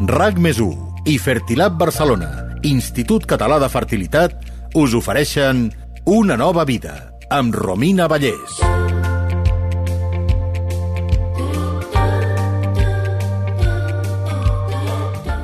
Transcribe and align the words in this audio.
RAC 0.00 0.38
més 0.40 0.56
i 1.04 1.18
Fertilab 1.20 1.74
Barcelona, 1.76 2.56
Institut 2.64 3.26
Català 3.28 3.58
de 3.60 3.68
Fertilitat, 3.68 4.32
us 4.72 4.94
ofereixen 4.96 5.66
Una 6.06 6.38
nova 6.40 6.64
vida, 6.64 7.12
amb 7.28 7.52
Romina 7.52 8.06
Vallès. 8.08 8.62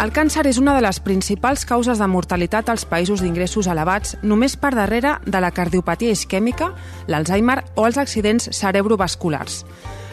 El 0.01 0.13
càncer 0.17 0.47
és 0.49 0.57
una 0.57 0.73
de 0.73 0.81
les 0.81 1.01
principals 1.05 1.67
causes 1.69 2.01
de 2.01 2.09
mortalitat 2.09 2.71
als 2.73 2.87
països 2.89 3.21
d'ingressos 3.21 3.69
elevats, 3.69 4.17
només 4.23 4.57
per 4.57 4.73
darrere 4.73 5.19
de 5.27 5.41
la 5.45 5.53
cardiopatia 5.53 6.17
isquèmica, 6.17 6.71
l'Alzheimer 7.09 7.59
o 7.77 7.85
els 7.85 8.01
accidents 8.01 8.49
cerebrovasculars. 8.57 9.67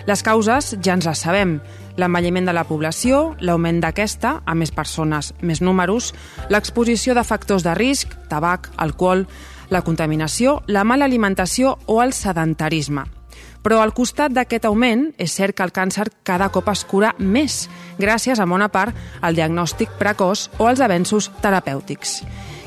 Les 0.03 0.19
causes 0.19 0.73
ja 0.83 0.97
ens 0.97 1.07
les 1.07 1.23
sabem. 1.23 1.61
L'envelliment 1.97 2.47
de 2.47 2.53
la 2.57 2.63
població, 2.65 3.35
l'augment 3.39 3.79
d'aquesta, 3.83 4.39
a 4.45 4.55
més 4.57 4.71
persones, 4.73 5.33
més 5.41 5.61
números, 5.61 6.13
l'exposició 6.49 7.13
de 7.13 7.23
factors 7.23 7.65
de 7.65 7.75
risc, 7.77 8.15
tabac, 8.29 8.71
alcohol, 8.81 9.27
la 9.69 9.83
contaminació, 9.85 10.61
la 10.67 10.83
mala 10.83 11.05
alimentació 11.05 11.77
o 11.85 12.01
el 12.01 12.13
sedentarisme. 12.13 13.05
Però 13.63 13.79
al 13.79 13.93
costat 13.95 14.33
d'aquest 14.35 14.65
augment, 14.67 15.11
és 15.21 15.31
cert 15.37 15.55
que 15.55 15.63
el 15.63 15.71
càncer 15.71 16.09
cada 16.27 16.49
cop 16.51 16.67
es 16.73 16.83
cura 16.83 17.13
més, 17.19 17.67
gràcies 18.01 18.41
a 18.41 18.49
bona 18.49 18.67
part 18.73 18.97
al 19.21 19.37
diagnòstic 19.37 19.93
precoç 20.01 20.49
o 20.57 20.67
als 20.67 20.81
avenços 20.83 21.29
terapèutics. 21.41 22.21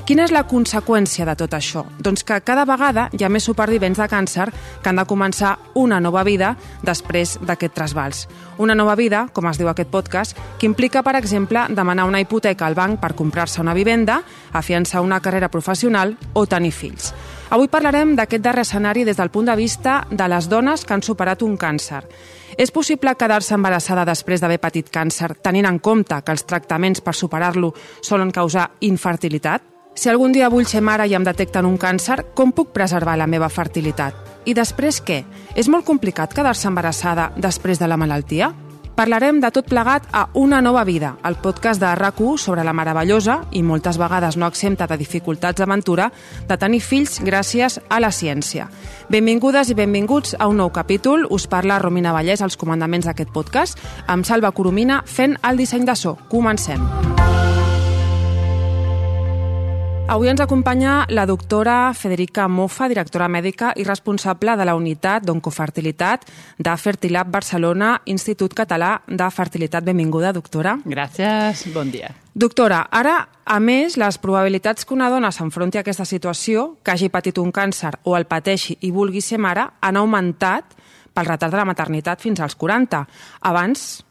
Quina 0.07 0.23
és 0.23 0.31
la 0.31 0.45
conseqüència 0.47 1.25
de 1.27 1.33
tot 1.35 1.55
això? 1.57 1.81
Doncs 1.99 2.23
que 2.23 2.37
cada 2.47 2.63
vegada 2.63 3.09
hi 3.11 3.25
ha 3.27 3.31
més 3.33 3.43
supervivents 3.49 3.99
de 3.99 4.07
càncer 4.07 4.45
que 4.55 4.87
han 4.93 5.01
de 5.01 5.05
començar 5.11 5.57
una 5.75 5.99
nova 5.99 6.23
vida 6.23 6.53
després 6.87 7.33
d'aquest 7.43 7.75
trasbals. 7.75 8.21
Una 8.63 8.77
nova 8.79 8.95
vida, 8.95 9.25
com 9.35 9.51
es 9.51 9.59
diu 9.59 9.67
aquest 9.67 9.91
podcast, 9.91 10.39
que 10.61 10.71
implica, 10.71 11.03
per 11.03 11.17
exemple, 11.19 11.67
demanar 11.75 12.07
una 12.07 12.23
hipoteca 12.23 12.69
al 12.69 12.79
banc 12.79 13.01
per 13.03 13.17
comprar-se 13.19 13.61
una 13.61 13.75
vivenda, 13.75 14.21
afiançar 14.53 15.03
una 15.03 15.19
carrera 15.19 15.51
professional 15.51 16.15
o 16.35 16.47
tenir 16.47 16.71
fills. 16.71 17.11
Avui 17.51 17.67
parlarem 17.67 18.15
d'aquest 18.15 18.47
darrer 18.47 18.63
escenari 18.63 19.03
des 19.03 19.19
del 19.19 19.35
punt 19.35 19.51
de 19.51 19.59
vista 19.59 20.05
de 20.09 20.31
les 20.31 20.47
dones 20.47 20.87
que 20.87 20.95
han 20.95 21.03
superat 21.03 21.43
un 21.43 21.59
càncer. 21.59 22.05
És 22.57 22.71
possible 22.71 23.19
quedar-se 23.19 23.59
embarassada 23.59 24.07
després 24.07 24.39
d'haver 24.39 24.63
patit 24.63 24.87
càncer, 24.87 25.35
tenint 25.43 25.67
en 25.67 25.81
compte 25.83 26.23
que 26.23 26.31
els 26.31 26.47
tractaments 26.47 27.03
per 27.03 27.19
superar-lo 27.19 27.75
solen 28.01 28.31
causar 28.31 28.71
infertilitat? 28.87 29.75
Si 29.97 30.11
algun 30.13 30.35
dia 30.37 30.51
vull 30.53 30.67
ser 30.69 30.83
mare 30.85 31.07
i 31.09 31.15
em 31.17 31.25
detecten 31.25 31.65
un 31.65 31.79
càncer, 31.81 32.21
com 32.37 32.53
puc 32.53 32.75
preservar 32.77 33.17
la 33.17 33.27
meva 33.27 33.49
fertilitat? 33.49 34.15
I 34.45 34.53
després 34.55 35.01
què? 35.01 35.23
És 35.57 35.71
molt 35.73 35.87
complicat 35.89 36.37
quedar-se 36.37 36.69
embarassada 36.69 37.31
després 37.41 37.81
de 37.81 37.89
la 37.89 37.97
malaltia? 37.97 38.53
Parlarem 38.97 39.41
de 39.41 39.51
tot 39.53 39.67
plegat 39.69 40.05
a 40.13 40.27
Una 40.35 40.61
nova 40.63 40.85
vida, 40.85 41.17
el 41.25 41.37
podcast 41.37 41.81
de 41.81 41.95
rac 41.95 42.21
sobre 42.37 42.65
la 42.65 42.73
meravellosa 42.73 43.45
i 43.53 43.63
moltes 43.63 43.99
vegades 43.99 44.37
no 44.37 44.47
exempta 44.47 44.87
de 44.87 44.97
dificultats 44.97 45.59
d'aventura 45.59 46.11
de 46.49 46.57
tenir 46.57 46.81
fills 46.81 47.21
gràcies 47.21 47.81
a 47.89 48.01
la 48.01 48.11
ciència. 48.11 48.69
Benvingudes 49.09 49.71
i 49.71 49.75
benvinguts 49.75 50.37
a 50.39 50.47
un 50.47 50.57
nou 50.57 50.71
capítol. 50.73 51.27
Us 51.31 51.47
parla 51.47 51.79
Romina 51.79 52.13
Vallès 52.13 52.43
als 52.43 52.57
comandaments 52.57 53.07
d'aquest 53.07 53.33
podcast, 53.33 53.79
amb 54.07 54.25
Salva 54.25 54.53
Coromina 54.53 55.03
fent 55.05 55.37
el 55.43 55.57
disseny 55.57 55.85
de 55.85 55.97
so. 55.97 56.17
Comencem. 56.29 56.81
Avui 60.07 60.29
ens 60.31 60.39
acompanya 60.39 61.05
la 61.11 61.25
doctora 61.27 61.93
Federica 61.93 62.45
Mofa, 62.47 62.87
directora 62.87 63.27
mèdica 63.27 63.73
i 63.75 63.83
responsable 63.83 64.55
de 64.55 64.65
la 64.65 64.77
unitat 64.79 65.25
d'oncofertilitat 65.27 66.29
de 66.63 66.75
Fertilab 66.79 67.33
Barcelona, 67.35 67.89
Institut 68.07 68.55
Català 68.55 69.01
de 69.09 69.27
Fertilitat. 69.35 69.83
Benvinguda, 69.83 70.31
doctora. 70.33 70.77
Gràcies, 70.87 71.65
bon 71.75 71.91
dia. 71.91 72.13
Doctora, 72.39 72.85
ara, 72.87 73.17
a 73.45 73.59
més, 73.59 73.99
les 73.99 74.21
probabilitats 74.23 74.87
que 74.87 74.95
una 74.95 75.11
dona 75.11 75.33
s'enfronti 75.35 75.81
a 75.81 75.83
aquesta 75.83 76.07
situació, 76.07 76.77
que 76.87 76.95
hagi 76.95 77.11
patit 77.11 77.43
un 77.43 77.51
càncer 77.51 77.97
o 78.05 78.15
el 78.15 78.31
pateixi 78.31 78.79
i 78.87 78.95
vulgui 78.95 79.21
ser 79.21 79.43
mare, 79.43 79.67
han 79.81 79.99
augmentat 79.99 80.79
pel 81.17 81.27
retard 81.27 81.51
de 81.51 81.59
la 81.59 81.67
maternitat 81.67 82.23
fins 82.23 82.39
als 82.39 82.55
40. 82.55 83.03
Abans, 83.43 84.05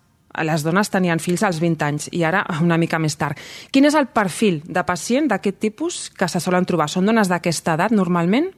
les 0.44 0.66
dones 0.66 0.92
tenien 0.92 1.22
fills 1.24 1.44
als 1.44 1.62
20 1.64 1.86
anys 1.86 2.10
i 2.12 2.24
ara 2.28 2.44
una 2.62 2.78
mica 2.82 3.00
més 3.00 3.16
tard. 3.16 3.40
Quin 3.72 3.86
és 3.88 3.96
el 3.96 4.10
perfil 4.12 4.62
de 4.66 4.84
pacient 4.84 5.30
d'aquest 5.32 5.60
tipus 5.60 6.10
que 6.12 6.28
se 6.28 6.42
solen 6.44 6.66
trobar? 6.66 6.90
Són 6.92 7.06
dones 7.06 7.32
d'aquesta 7.32 7.78
edat 7.80 7.96
normalment? 7.96 8.52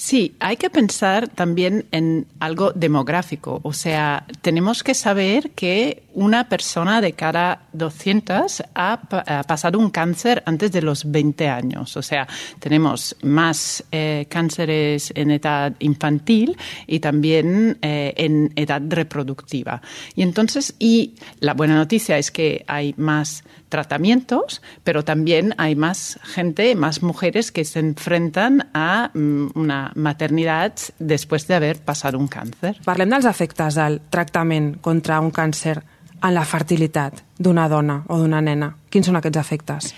Sí, 0.00 0.34
hay 0.40 0.56
que 0.56 0.70
pensar 0.70 1.28
también 1.28 1.84
en 1.90 2.26
algo 2.38 2.72
demográfico. 2.72 3.60
O 3.64 3.74
sea, 3.74 4.24
tenemos 4.40 4.82
que 4.82 4.94
saber 4.94 5.50
que 5.50 6.04
una 6.14 6.48
persona 6.48 7.02
de 7.02 7.12
cada 7.12 7.66
200 7.74 8.62
ha, 8.74 8.92
ha 9.10 9.42
pasado 9.42 9.78
un 9.78 9.90
cáncer 9.90 10.42
antes 10.46 10.72
de 10.72 10.80
los 10.80 11.10
20 11.10 11.48
años. 11.50 11.98
O 11.98 12.02
sea, 12.02 12.26
tenemos 12.60 13.14
más 13.20 13.84
eh, 13.92 14.24
cánceres 14.30 15.12
en 15.14 15.32
edad 15.32 15.74
infantil 15.80 16.56
y 16.86 17.00
también 17.00 17.76
eh, 17.82 18.14
en 18.16 18.54
edad 18.56 18.80
reproductiva. 18.88 19.82
Y 20.16 20.22
entonces, 20.22 20.74
y 20.78 21.14
la 21.40 21.52
buena 21.52 21.74
noticia 21.74 22.16
es 22.16 22.30
que 22.30 22.64
hay 22.66 22.94
más 22.96 23.44
tratamientos, 23.68 24.62
pero 24.82 25.04
también 25.04 25.54
hay 25.56 25.76
más 25.76 26.18
gente, 26.22 26.74
más 26.74 27.02
mujeres 27.02 27.52
que 27.52 27.64
se 27.64 27.78
enfrentan 27.78 28.68
a 28.74 29.10
mm, 29.14 29.50
una 29.54 29.89
maternidad 29.94 30.72
después 30.98 31.46
de 31.46 31.74
pasado 31.84 32.18
un 32.18 32.28
càncer. 32.28 32.76
Parlem 32.84 33.10
dels 33.10 33.28
efectes 33.28 33.74
del 33.74 34.00
tractament 34.10 34.76
contra 34.80 35.20
un 35.20 35.30
càncer 35.30 35.78
en 36.22 36.34
la 36.34 36.44
fertilitat 36.44 37.22
d'una 37.38 37.68
dona 37.68 38.02
o 38.08 38.18
d'una 38.20 38.40
nena. 38.44 38.74
Quins 38.90 39.08
són 39.08 39.16
aquests 39.20 39.40
efectes? 39.40 39.94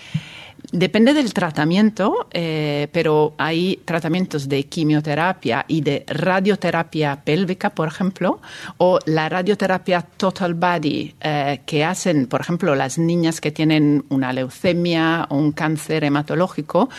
Depende 0.71 1.13
del 1.13 1.33
tratamiento, 1.33 2.27
eh, 2.31 2.87
pero 2.91 3.35
hay 3.37 3.81
tratamientos 3.83 4.47
de 4.47 4.63
quimioterapia 4.63 5.65
y 5.67 5.81
de 5.81 6.03
radioterapia 6.07 7.21
pélvica, 7.23 7.69
por 7.71 7.89
ejemplo, 7.89 8.39
o 8.77 8.97
la 9.05 9.27
radioterapia 9.29 10.01
total 10.01 10.53
body 10.53 11.13
eh, 11.19 11.61
que 11.65 11.83
hacen, 11.83 12.27
por 12.27 12.41
ejemplo, 12.41 12.75
las 12.75 12.97
niñas 12.97 13.41
que 13.41 13.51
tienen 13.51 14.05
una 14.09 14.31
leucemia 14.31 15.27
o 15.29 15.35
un 15.35 15.51
cáncer 15.51 16.05
hematológico, 16.05 16.89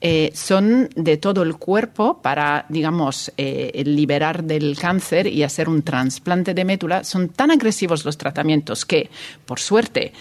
eh, 0.00 0.30
son 0.32 0.88
de 0.94 1.16
todo 1.16 1.42
el 1.42 1.56
cuerpo 1.56 2.22
para, 2.22 2.66
digamos, 2.68 3.32
liberar 3.36 4.44
del 4.44 4.78
cáncer 4.78 5.26
y 5.26 5.42
hacer 5.42 5.68
un 5.68 5.82
trasplante 5.82 6.54
de 6.54 6.64
médula. 6.64 7.04
Son 7.04 7.28
tan 7.28 7.50
agresivos 7.50 8.04
los 8.04 8.16
tratamientos 8.16 8.84
que, 8.84 9.10
por 9.44 9.58
suerte, 9.60 10.12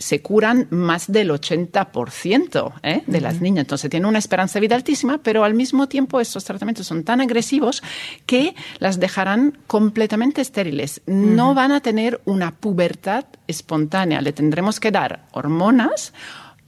se 0.00 0.22
curan 0.22 0.66
más 0.70 1.12
del 1.12 1.30
80% 1.30 2.72
¿eh? 2.82 3.02
de 3.06 3.20
las 3.20 3.42
niñas. 3.42 3.64
Entonces 3.64 3.90
tienen 3.90 4.08
una 4.08 4.18
esperanza 4.18 4.54
de 4.54 4.62
vida 4.62 4.74
altísima, 4.74 5.18
pero 5.18 5.44
al 5.44 5.52
mismo 5.52 5.88
tiempo 5.88 6.20
estos 6.20 6.44
tratamientos 6.44 6.86
son 6.86 7.04
tan 7.04 7.20
agresivos 7.20 7.82
que 8.24 8.56
las 8.78 8.98
dejarán 8.98 9.58
completamente 9.66 10.40
estériles. 10.40 11.02
No 11.06 11.54
van 11.54 11.70
a 11.70 11.80
tener 11.80 12.20
una 12.24 12.56
pubertad 12.56 13.26
espontánea. 13.46 14.22
Le 14.22 14.32
tendremos 14.32 14.80
que 14.80 14.90
dar 14.90 15.28
hormonas 15.32 16.14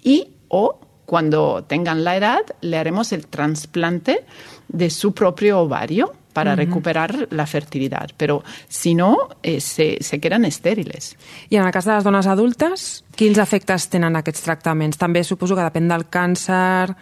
y 0.03 0.29
o 0.49 0.79
cuando 1.07 1.65
tengan 1.65 2.05
la 2.05 2.17
edad 2.17 2.43
le 2.61 2.77
haremos 2.77 3.13
el 3.13 3.27
trasplante 3.27 4.27
de 4.69 4.91
su 4.91 5.15
propio 5.15 5.61
ovario 5.61 6.13
para 6.33 6.53
uh 6.53 6.55
-huh. 6.55 6.59
recuperar 6.59 7.29
la 7.31 7.47
fertilidad. 7.47 8.11
Pero 8.17 8.43
si 8.69 8.95
no, 8.95 9.29
eh, 9.43 9.61
se, 9.61 9.99
se 10.01 10.21
queden 10.21 10.45
estèriles. 10.45 11.17
I 11.51 11.57
en 11.57 11.67
el 11.67 11.73
cas 11.73 11.85
de 11.85 11.95
les 11.95 12.05
dones 12.05 12.27
adultes, 12.27 13.05
quins 13.17 13.39
efectes 13.39 13.89
tenen 13.89 14.17
aquests 14.17 14.43
tractaments? 14.43 14.99
També 14.99 15.25
suposo 15.25 15.55
que 15.55 15.63
depèn 15.63 15.89
del 15.89 16.09
càncer... 16.09 16.97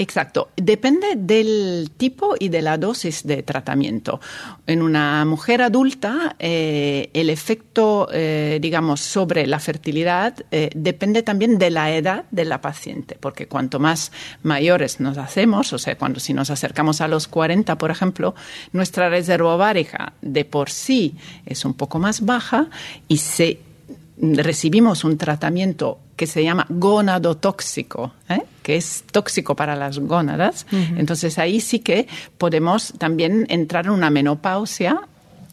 Exacto. 0.00 0.48
Depende 0.56 1.08
del 1.14 1.90
tipo 1.94 2.34
y 2.38 2.48
de 2.48 2.62
la 2.62 2.78
dosis 2.78 3.26
de 3.26 3.42
tratamiento. 3.42 4.18
En 4.66 4.80
una 4.80 5.26
mujer 5.26 5.60
adulta, 5.60 6.36
eh, 6.38 7.10
el 7.12 7.28
efecto, 7.28 8.08
eh, 8.10 8.58
digamos, 8.62 9.00
sobre 9.02 9.46
la 9.46 9.60
fertilidad 9.60 10.34
eh, 10.50 10.70
depende 10.74 11.22
también 11.22 11.58
de 11.58 11.68
la 11.68 11.94
edad 11.94 12.24
de 12.30 12.46
la 12.46 12.62
paciente, 12.62 13.18
porque 13.20 13.46
cuanto 13.46 13.78
más 13.78 14.10
mayores 14.42 15.00
nos 15.00 15.18
hacemos, 15.18 15.70
o 15.74 15.78
sea, 15.78 15.98
cuando 15.98 16.18
si 16.18 16.32
nos 16.32 16.48
acercamos 16.48 17.02
a 17.02 17.08
los 17.08 17.28
40, 17.28 17.76
por 17.76 17.90
ejemplo, 17.90 18.34
nuestra 18.72 19.10
reserva 19.10 19.54
ovárica 19.54 20.14
de 20.22 20.46
por 20.46 20.70
sí 20.70 21.14
es 21.44 21.66
un 21.66 21.74
poco 21.74 21.98
más 21.98 22.24
baja 22.24 22.70
y 23.06 23.18
se 23.18 23.60
recibimos 24.20 25.04
un 25.04 25.16
tratamiento 25.16 25.98
que 26.16 26.26
se 26.26 26.44
llama 26.44 26.66
gonadotóxico, 26.68 28.12
¿eh? 28.28 28.42
que 28.62 28.76
es 28.76 29.04
tóxico 29.10 29.56
para 29.56 29.74
las 29.74 29.98
gónadas. 29.98 30.66
Uh 30.70 30.76
-huh. 30.76 30.98
Entonces 30.98 31.38
ahí 31.38 31.60
sí 31.60 31.78
que 31.78 32.06
podemos 32.36 32.92
también 32.98 33.46
entrar 33.48 33.86
en 33.86 33.92
una 33.92 34.10
menopausia 34.10 35.00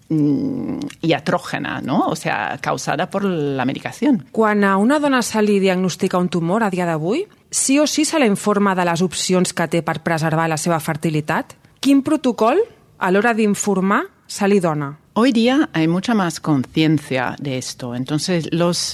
mm, 0.10 0.80
iatrógena, 1.02 1.82
¿no? 1.82 2.08
O 2.08 2.16
sea, 2.16 2.58
causada 2.62 3.10
por 3.10 3.24
la 3.24 3.64
medicación. 3.66 4.26
Quan 4.32 4.64
a 4.64 4.78
una 4.78 5.00
dona 5.00 5.22
se 5.22 5.42
li 5.42 5.60
diagnostica 5.60 6.18
un 6.18 6.30
tumor 6.30 6.64
a 6.64 6.70
dia 6.70 6.86
d'avui, 6.86 7.28
sí 7.50 7.80
o 7.80 7.88
sí 7.88 8.04
se 8.04 8.20
la 8.20 8.26
informa 8.26 8.76
de 8.76 8.86
les 8.86 9.02
opcions 9.02 9.54
que 9.54 9.68
té 9.68 9.82
per 9.82 10.02
preservar 10.04 10.50
la 10.50 10.58
seva 10.58 10.80
fertilitat? 10.80 11.56
Quin 11.80 12.04
protocol, 12.04 12.60
a 13.00 13.12
l'hora 13.12 13.34
d'informar, 13.34 14.04
se 14.28 14.48
li 14.48 14.60
dona? 14.60 14.98
Hoy 15.20 15.32
día 15.32 15.68
hay 15.74 15.88
mucha 15.88 16.14
más 16.14 16.40
conciencia 16.40 17.36
de 17.40 17.58
esto. 17.58 17.96
Entonces, 17.96 18.50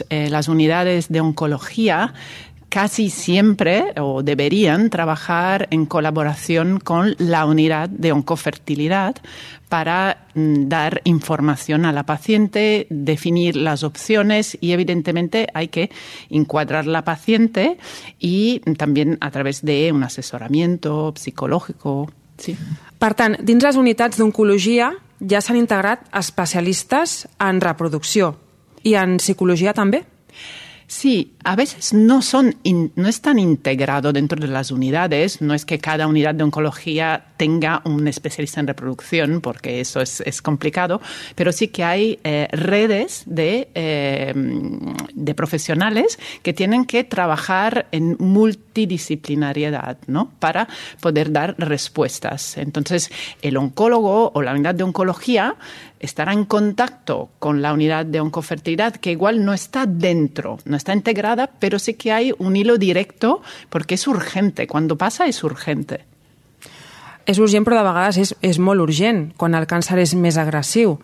eh, 0.09 0.29
las 0.29 0.47
unidades 0.47 1.09
de 1.09 1.19
oncología 1.19 2.13
casi 2.69 3.09
siempre 3.09 3.93
o 3.99 4.23
deberían 4.23 4.89
trabajar 4.89 5.67
en 5.69 5.85
colaboración 5.85 6.79
con 6.79 7.13
la 7.17 7.45
unidad 7.45 7.89
de 7.89 8.13
oncofertilidad 8.13 9.17
para 9.67 10.25
mm, 10.33 10.69
dar 10.69 11.01
información 11.03 11.83
a 11.83 11.91
la 11.91 12.03
paciente, 12.03 12.87
definir 12.89 13.57
las 13.57 13.83
opciones 13.83 14.57
y 14.61 14.71
evidentemente 14.71 15.49
hay 15.53 15.67
que 15.67 15.91
encuadrar 16.29 16.85
la 16.85 17.03
paciente 17.03 17.77
y 18.17 18.61
también 18.77 19.17
a 19.19 19.29
través 19.29 19.61
de 19.61 19.91
un 19.91 20.03
asesoramiento 20.03 21.13
psicológico. 21.17 22.09
Sí. 22.37 22.55
Per 23.03 23.11
tant, 23.19 23.35
dins 23.43 23.65
les 23.65 23.75
unitats 23.75 24.15
d'oncologia 24.15 24.93
ja 25.19 25.41
s'han 25.41 25.59
integrat 25.59 26.07
especialistes 26.17 27.27
en 27.39 27.61
reproducció 27.61 28.33
i 28.83 28.95
en 28.99 29.17
psicologia 29.17 29.73
també? 29.73 30.03
Sí, 30.87 31.33
a 31.43 31.55
veces 31.55 31.93
no 31.93 32.21
son 32.21 32.55
no 32.95 33.07
están 33.07 33.39
integrados 33.39 34.13
dentro 34.13 34.39
de 34.39 34.47
las 34.47 34.71
unidades. 34.71 35.41
No 35.41 35.53
es 35.53 35.65
que 35.65 35.79
cada 35.79 36.07
unidad 36.07 36.35
de 36.35 36.43
oncología 36.43 37.25
tenga 37.37 37.81
un 37.85 38.07
especialista 38.07 38.59
en 38.59 38.67
reproducción, 38.67 39.41
porque 39.41 39.79
eso 39.79 40.01
es, 40.01 40.41
complicado, 40.41 41.01
pero 41.35 41.51
sí 41.51 41.69
que 41.69 41.83
hay 41.83 42.19
eh, 42.23 42.47
redes 42.51 43.23
de, 43.25 43.69
eh, 43.75 44.33
de 45.13 45.35
profesionales 45.35 46.19
que 46.41 46.53
tienen 46.53 46.85
que 46.85 47.03
trabajar 47.03 47.87
en 47.91 48.15
multidisciplinariedad, 48.19 49.97
¿no? 50.07 50.31
Para 50.39 50.67
poder 50.99 51.31
dar 51.31 51.55
respuestas. 51.57 52.57
Entonces, 52.57 53.11
el 53.41 53.57
oncólogo 53.57 54.31
o 54.33 54.41
la 54.41 54.53
unidad 54.53 54.75
de 54.75 54.83
oncología 54.83 55.55
estará 56.03 56.33
en 56.33 56.43
contacto 56.43 57.29
con 57.39 57.61
la 57.61 57.71
unidad 57.71 58.05
de 58.05 58.19
oncofertilidad, 58.19 58.97
que 58.97 59.11
igual 59.11 59.45
no 59.45 59.53
está 59.53 59.85
dentro, 59.85 60.59
no 60.65 60.75
está 60.75 60.93
integrada, 60.93 61.49
pero 61.59 61.79
sí 61.79 61.93
que 61.93 62.11
hay 62.11 62.33
un 62.37 62.57
hilo 62.57 62.77
directo 62.77 63.41
porque 63.69 63.95
és 63.95 64.05
urgente. 64.07 64.67
Quan 64.67 64.87
passa 64.99 65.27
és 65.27 65.41
urgente. 65.43 66.03
És 67.25 67.39
urgent, 67.39 67.63
però 67.63 67.79
de 67.79 67.87
vegades 67.87 68.19
és, 68.19 68.35
és 68.43 68.59
molt 68.59 68.83
urgent, 68.83 69.31
quan 69.39 69.55
el 69.55 69.63
càncer 69.63 69.97
és 70.03 70.13
més 70.13 70.35
agressiu. 70.35 70.99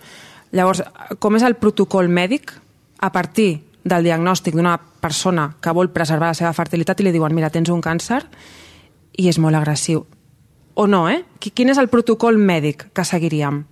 Llavors, 0.52 0.84
com 1.18 1.40
és 1.40 1.48
el 1.48 1.56
protocol 1.56 2.12
mèdic 2.12 2.52
a 3.00 3.14
partir 3.16 3.64
del 3.88 4.04
diagnòstic 4.04 4.54
d'una 4.54 4.76
persona 5.00 5.54
que 5.64 5.72
vol 5.72 5.94
preservar 5.96 6.34
la 6.34 6.38
seva 6.38 6.52
fertilitat 6.54 7.00
i 7.00 7.08
li 7.08 7.16
diuen, 7.16 7.32
mira, 7.32 7.50
tens 7.50 7.72
un 7.72 7.80
càncer 7.80 8.26
i 9.16 9.32
és 9.32 9.40
molt 9.40 9.56
agressiu 9.56 10.04
o 10.80 10.88
no, 10.88 11.10
¿eh? 11.10 11.26
¿Quién 11.54 11.68
es 11.68 11.78
el 11.78 11.90
protocolo 11.90 12.38
médico 12.38 12.86
que? 12.94 13.66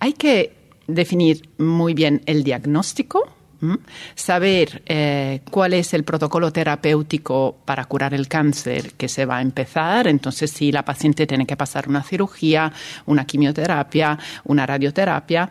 Hay 0.00 0.12
que 0.14 0.56
definir 0.88 1.48
muy 1.56 1.94
bien 1.94 2.22
el 2.26 2.42
diagnóstico, 2.42 3.28
saber 4.16 4.82
eh, 4.86 5.42
cuál 5.52 5.72
es 5.72 5.94
el 5.94 6.02
protocolo 6.02 6.52
terapéutico 6.52 7.58
para 7.64 7.84
curar 7.84 8.12
el 8.12 8.26
cáncer 8.26 8.94
que 8.94 9.06
se 9.06 9.24
va 9.24 9.36
a 9.36 9.42
empezar. 9.42 10.08
Entonces, 10.08 10.50
si 10.50 10.72
la 10.72 10.84
paciente 10.84 11.28
tiene 11.28 11.46
que 11.46 11.56
pasar 11.56 11.88
una 11.88 12.02
cirugía, 12.02 12.72
una 13.06 13.24
quimioterapia, 13.24 14.18
una 14.46 14.66
radioterapia, 14.66 15.48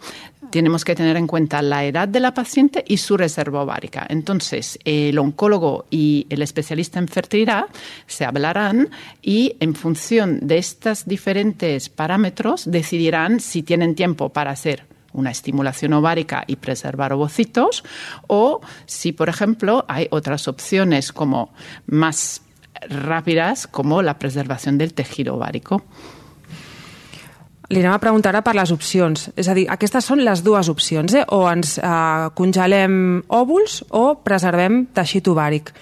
tenemos 0.52 0.86
que 0.86 0.96
tener 0.96 1.18
en 1.18 1.28
cuenta 1.28 1.62
la 1.62 1.86
edad 1.86 2.08
de 2.08 2.20
la 2.20 2.34
paciente 2.34 2.84
y 2.88 2.98
su 2.98 3.18
reserva 3.18 3.64
ovárica. 3.64 4.06
Entonces, 4.10 4.80
el 4.86 5.18
oncólogo 5.20 5.86
y 5.90 6.28
el 6.30 6.42
especialista 6.42 7.00
en 7.00 7.08
fertilidad 7.08 7.66
se 8.08 8.26
hablarán 8.26 8.90
y 9.22 9.56
en 9.60 9.76
función 9.76 10.40
de 10.42 10.58
estos 10.58 11.06
diferentes 11.06 11.90
parámetros 11.90 12.70
decidirán 12.70 13.40
si 13.40 13.64
tienen 13.64 13.96
tiempo 13.96 14.30
para 14.30 14.52
hacer 14.52 14.86
una 15.14 15.32
estimulación 15.32 15.94
ovárica 15.94 16.44
y 16.46 16.56
preservar 16.58 17.14
ovocitos, 17.14 17.84
o 18.28 18.62
si, 18.86 19.12
por 19.12 19.30
ejemplo, 19.30 19.86
hay 19.88 20.08
otras 20.12 20.48
opciones 20.48 21.12
como 21.12 21.52
más 21.88 22.44
rápidas, 22.88 23.68
como 23.68 24.02
la 24.02 24.20
preservación 24.20 24.78
del 24.78 24.94
tejido 24.94 25.36
ovárico. 25.36 25.84
Li 27.70 27.84
anem 27.84 27.94
a 27.94 28.02
preguntar 28.02 28.32
ara 28.34 28.42
per 28.42 28.56
les 28.58 28.72
opcions. 28.74 29.28
És 29.38 29.48
a 29.48 29.54
dir, 29.54 29.68
aquestes 29.70 30.08
són 30.10 30.24
les 30.26 30.42
dues 30.46 30.72
opcions, 30.72 31.14
eh? 31.14 31.26
o 31.30 31.44
ens 31.52 31.78
eh, 31.78 32.30
congelem 32.38 33.20
òvuls 33.30 33.84
o 33.94 34.06
preservem 34.26 34.88
teixit 34.98 35.30
ovàric. 35.30 35.74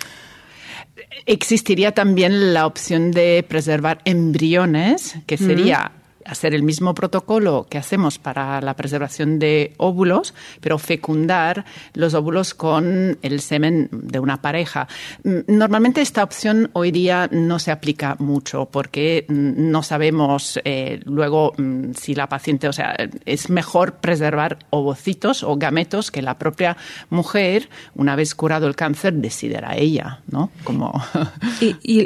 Existiría 1.25 1.93
también 1.95 2.53
la 2.53 2.65
opción 2.67 3.11
de 3.11 3.43
preservar 3.47 4.01
embriones, 4.05 5.15
que 5.25 5.37
sería 5.37 5.91
hacer 6.27 6.53
el 6.53 6.63
mismo 6.63 6.93
protocolo 6.93 7.67
que 7.69 7.77
hacemos 7.77 8.19
para 8.19 8.61
la 8.61 8.75
preservación 8.75 9.39
de 9.39 9.73
óvulos, 9.77 10.33
pero 10.61 10.77
fecundar 10.77 11.65
los 11.93 12.13
óvulos 12.13 12.53
con 12.53 13.17
el 13.21 13.41
semen 13.41 13.89
de 13.91 14.19
una 14.19 14.41
pareja. 14.41 14.87
Mm, 15.23 15.39
normalmente 15.47 16.01
esta 16.01 16.23
opción 16.23 16.69
hoy 16.73 16.91
día 16.91 17.29
no 17.31 17.59
se 17.59 17.71
aplica 17.71 18.15
mucho 18.19 18.67
porque 18.71 19.25
mm, 19.27 19.71
no 19.71 19.83
sabemos 19.83 20.59
eh, 20.63 20.99
luego 21.05 21.53
mm, 21.57 21.91
si 21.93 22.15
la 22.15 22.27
paciente, 22.27 22.67
o 22.67 22.73
sea, 22.73 22.95
es 23.25 23.49
mejor 23.49 23.95
preservar 23.95 24.59
ovocitos 24.69 25.43
o 25.43 25.55
gametos 25.55 26.11
que 26.11 26.21
la 26.21 26.37
propia 26.37 26.77
mujer, 27.09 27.69
una 27.95 28.15
vez 28.15 28.35
curado 28.35 28.67
el 28.67 28.75
cáncer, 28.75 29.13
decidirá 29.13 29.75
ella, 29.75 30.21
¿no? 30.27 30.51
Como... 30.63 30.93
¿Y, 31.61 32.05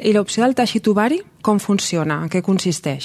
teixit 0.56 0.88
ovari? 0.88 1.24
¿Cómo 1.42 1.60
funciona? 1.60 2.22
¿En 2.22 2.30
qué 2.30 2.44
consiste? 2.44 3.00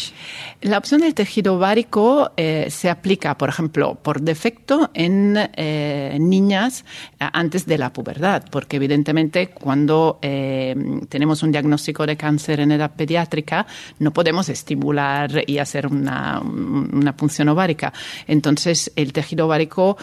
La 0.61 0.77
opción 0.77 1.01
del 1.01 1.15
tejido 1.15 1.55
ovárico 1.55 2.33
eh, 2.37 2.67
se 2.71 2.91
aplica, 2.91 3.39
por 3.39 3.49
ejemplo, 3.49 3.95
por 3.95 4.21
defecto 4.21 4.91
en 4.93 5.39
eh, 5.55 6.19
niñas 6.21 6.85
eh, 7.19 7.25
antes 7.33 7.65
de 7.65 7.79
la 7.79 7.93
pubertad, 7.93 8.45
porque 8.51 8.77
evidentemente 8.77 9.49
cuando 9.49 10.19
tenemos 10.21 11.43
un 11.43 11.53
diagnóstico 11.53 12.07
de 12.07 12.17
cáncer 12.17 12.61
en 12.61 12.73
edad 12.73 12.91
pediátrica 12.95 13.67
no 13.99 14.13
podemos 14.13 14.49
estimular 14.49 15.31
y 15.47 15.59
hacer 15.59 15.87
una, 15.87 16.41
una 16.41 17.17
punción 17.17 17.49
ovárica. 17.49 17.93
Entonces, 18.27 18.93
el 18.97 19.13
tejido 19.13 19.47
ovárico 19.47 19.97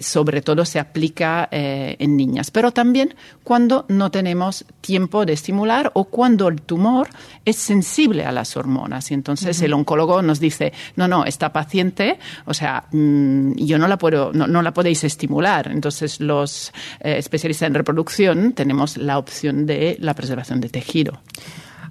sobre 0.00 0.40
todo 0.42 0.64
se 0.64 0.78
aplica 0.78 1.48
en 1.50 2.16
niñas, 2.16 2.50
pero 2.50 2.72
también 2.72 3.14
cuando 3.44 3.84
no 3.88 4.10
tenemos 4.10 4.64
tiempo 4.80 5.26
de 5.26 5.34
estimular 5.34 5.90
o 5.94 6.04
cuando 6.04 6.48
el 6.48 6.62
tumor 6.62 7.08
es 7.44 7.51
sensible 7.56 8.24
a 8.24 8.32
las 8.32 8.56
hormonas. 8.56 9.10
Y 9.10 9.14
entonces 9.14 9.60
el 9.62 9.72
oncólogo 9.72 10.22
nos 10.22 10.40
dice, 10.40 10.72
no, 10.96 11.08
no, 11.08 11.24
esta 11.24 11.52
paciente, 11.52 12.18
o 12.46 12.54
sea, 12.54 12.84
mm, 12.92 13.54
yo 13.56 13.78
no 13.78 13.88
la 13.88 13.98
puedo, 13.98 14.32
no, 14.32 14.62
la 14.62 14.72
podéis 14.72 15.04
estimular. 15.04 15.68
Entonces 15.70 16.20
los 16.20 16.72
eh, 17.00 17.16
especialistas 17.18 17.66
en 17.66 17.74
reproducción 17.74 18.52
tenemos 18.52 18.96
la 18.96 19.18
opción 19.18 19.66
de 19.66 19.96
la 20.00 20.14
preservación 20.14 20.60
de 20.60 20.68
tejido. 20.68 21.20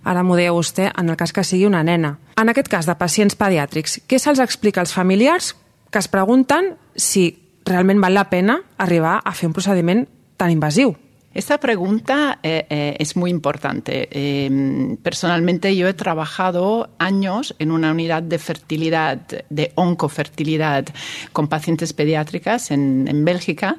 Ara 0.04 0.24
m'ho 0.26 0.34
deia 0.34 0.54
vostè, 0.54 0.88
en 0.98 1.12
el 1.14 1.18
cas 1.18 1.34
que 1.34 1.44
sigui 1.46 1.68
una 1.68 1.84
nena. 1.86 2.16
En 2.42 2.50
aquest 2.50 2.72
cas 2.72 2.88
de 2.90 2.96
pacients 2.98 3.38
pediàtrics, 3.38 4.00
què 4.10 4.18
se'ls 4.18 4.42
explica 4.42 4.82
als 4.82 4.96
familiars 4.98 5.54
que 5.92 6.02
es 6.02 6.10
pregunten 6.10 6.74
si 6.96 7.28
realment 7.70 8.02
val 8.02 8.18
la 8.18 8.26
pena 8.32 8.58
arribar 8.82 9.20
a 9.24 9.36
fer 9.38 9.52
un 9.52 9.54
procediment 9.54 10.08
tan 10.42 10.50
invasiu? 10.50 10.96
Esta 11.34 11.60
pregunta 11.60 12.40
eh, 12.44 12.66
eh, 12.70 12.98
es 13.00 13.16
muy 13.16 13.32
importante. 13.32 14.10
Em, 14.12 14.98
personalmente 14.98 15.74
yo 15.78 15.88
he 15.88 15.94
trabajado 15.94 16.90
años 16.98 17.56
en 17.58 17.72
una 17.72 17.92
unidad 17.92 18.22
de 18.22 18.38
fertilidad, 18.38 19.18
de 19.50 19.72
oncofertilidad, 19.76 20.86
con 21.32 21.48
pacientes 21.48 21.94
pediátricas 21.94 22.70
en, 22.72 23.08
en 23.08 23.24
Bélgica, 23.24 23.78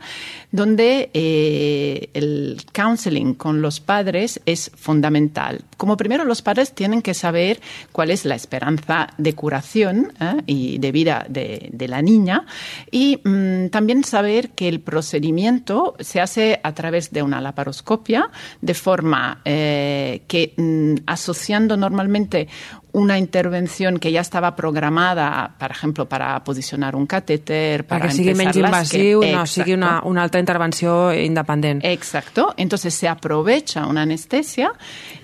donde 0.52 1.10
eh, 1.14 2.10
el 2.14 2.62
counseling 2.72 3.34
con 3.34 3.62
los 3.62 3.80
padres 3.80 4.40
es 4.46 4.70
fundamental. 4.76 5.64
Como 5.76 5.96
primero, 5.96 6.24
los 6.24 6.42
padres 6.42 6.72
tienen 6.72 7.02
que 7.02 7.14
saber 7.14 7.60
cuál 7.90 8.10
es 8.10 8.24
la 8.24 8.34
esperanza 8.34 9.08
de 9.18 9.34
curación 9.34 10.12
y 10.46 10.78
de 10.78 10.92
vida 10.92 11.26
de, 11.28 11.70
de 11.72 11.88
la 11.88 12.02
niña 12.02 12.46
y 12.90 13.18
mm, 13.24 13.68
también 13.68 14.04
saber 14.04 14.50
que 14.50 14.68
el 14.68 14.80
procedimiento 14.80 15.96
se 15.98 16.20
hace 16.20 16.60
a 16.62 16.74
través 16.74 17.10
de 17.10 17.22
una 17.22 17.40
laparoscopia, 17.40 18.30
de 18.60 18.74
forma 18.74 19.40
eh, 19.44 20.22
que 20.28 20.54
mm, 20.56 21.04
asociando 21.06 21.76
normalmente 21.76 22.48
una 22.92 23.18
intervención 23.18 23.98
que 23.98 24.12
ya 24.12 24.20
estaba 24.20 24.54
programada, 24.54 25.54
por 25.58 25.70
ejemplo, 25.70 26.08
para 26.08 26.44
posicionar 26.44 26.94
un 26.94 27.06
catéter, 27.06 27.86
para 27.86 28.06
que 28.06 28.14
sigui 28.14 28.34
menys 28.34 28.56
invasiu, 28.56 29.22
no 29.22 29.46
sigui 29.46 29.72
una, 29.72 30.02
una 30.04 30.22
altra 30.22 30.40
intervenció 30.40 31.12
independent. 31.12 31.82
Exacto. 31.84 32.52
Entonces 32.56 32.92
se 32.92 33.08
aprovecha 33.08 33.86
una 33.86 34.02
anestesia 34.02 34.72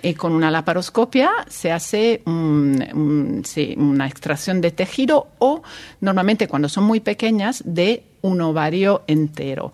y 0.03 0.15
con 0.15 0.33
una 0.33 0.51
laparoscopia 0.51 1.31
se 1.47 1.71
hace 1.71 2.23
un, 2.25 2.83
un, 2.95 3.43
sí, 3.45 3.75
una 3.77 4.07
extracción 4.07 4.63
de 4.63 4.71
tejido 4.71 5.29
o 5.39 5.63
normalmente 6.01 6.49
cuando 6.49 6.71
son 6.71 6.85
muy 6.85 7.01
pequeñas 7.01 7.63
de 7.67 8.03
un 8.23 8.41
ovario 8.41 9.03
entero. 9.07 9.73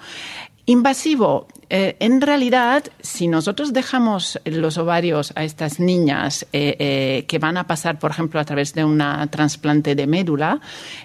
Invasivo, 0.67 1.47
eh, 1.71 1.97
en 2.01 2.21
realidad, 2.21 2.85
si 3.01 3.29
nosotros 3.29 3.73
dejamos 3.73 4.39
los 4.45 4.79
ovarios 4.79 5.33
a 5.35 5.45
estas 5.45 5.81
niñas 5.81 6.47
eh, 6.53 6.77
eh, 6.79 7.25
que 7.27 7.39
van 7.39 7.57
a 7.57 7.67
pasar, 7.67 7.99
por 7.99 8.11
ejemplo, 8.11 8.41
a 8.41 8.45
través 8.45 8.75
de 8.75 8.85
un 8.85 9.03
trasplante 9.31 9.95
de 9.95 10.07
médula, 10.07 10.61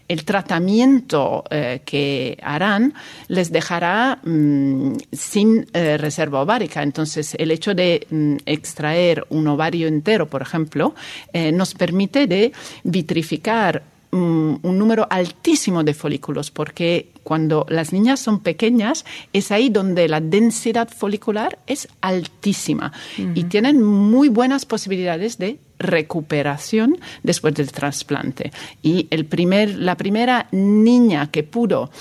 el 0.07 0.25
tratamiento 0.25 1.43
que 1.49 2.37
harán 2.41 2.93
les 3.27 3.51
dejará 3.51 4.19
mm, 4.23 4.95
sin 5.11 5.67
reserva 5.73 6.41
ovárica. 6.41 6.83
Entonces, 6.83 7.35
el 7.37 7.51
hecho 7.51 7.73
de 7.73 8.05
mm, 8.09 8.37
extraer 8.45 9.25
un 9.29 9.47
ovario 9.47 9.87
entero, 9.87 10.27
por 10.27 10.41
ejemplo, 10.41 10.93
nos 11.33 11.73
permite 11.73 12.27
de 12.27 12.51
vitrificar 12.83 13.83
un, 14.11 14.59
número 14.63 15.07
altísimo 15.09 15.83
de 15.83 15.93
folículos, 15.93 16.51
porque 16.51 17.11
cuando 17.23 17.65
las 17.69 17.93
niñas 17.93 18.19
son 18.19 18.39
pequeñas 18.39 19.05
es 19.33 19.51
ahí 19.51 19.69
donde 19.69 20.07
la 20.07 20.21
densidad 20.21 20.89
folicular 20.89 21.59
es 21.67 21.87
altísima 22.01 22.91
y 23.35 23.43
tienen 23.45 23.83
muy 23.83 24.29
buenas 24.29 24.65
posibilidades 24.65 25.37
de 25.37 25.59
recuperación 25.77 26.97
después 27.23 27.53
del 27.53 27.71
trasplante. 27.71 28.51
Y 28.81 29.07
el 29.11 29.25
primer, 29.25 29.77
la 29.77 29.95
primera 29.95 30.47
niña 30.51 31.29
que 31.29 31.43
pudo 31.43 31.91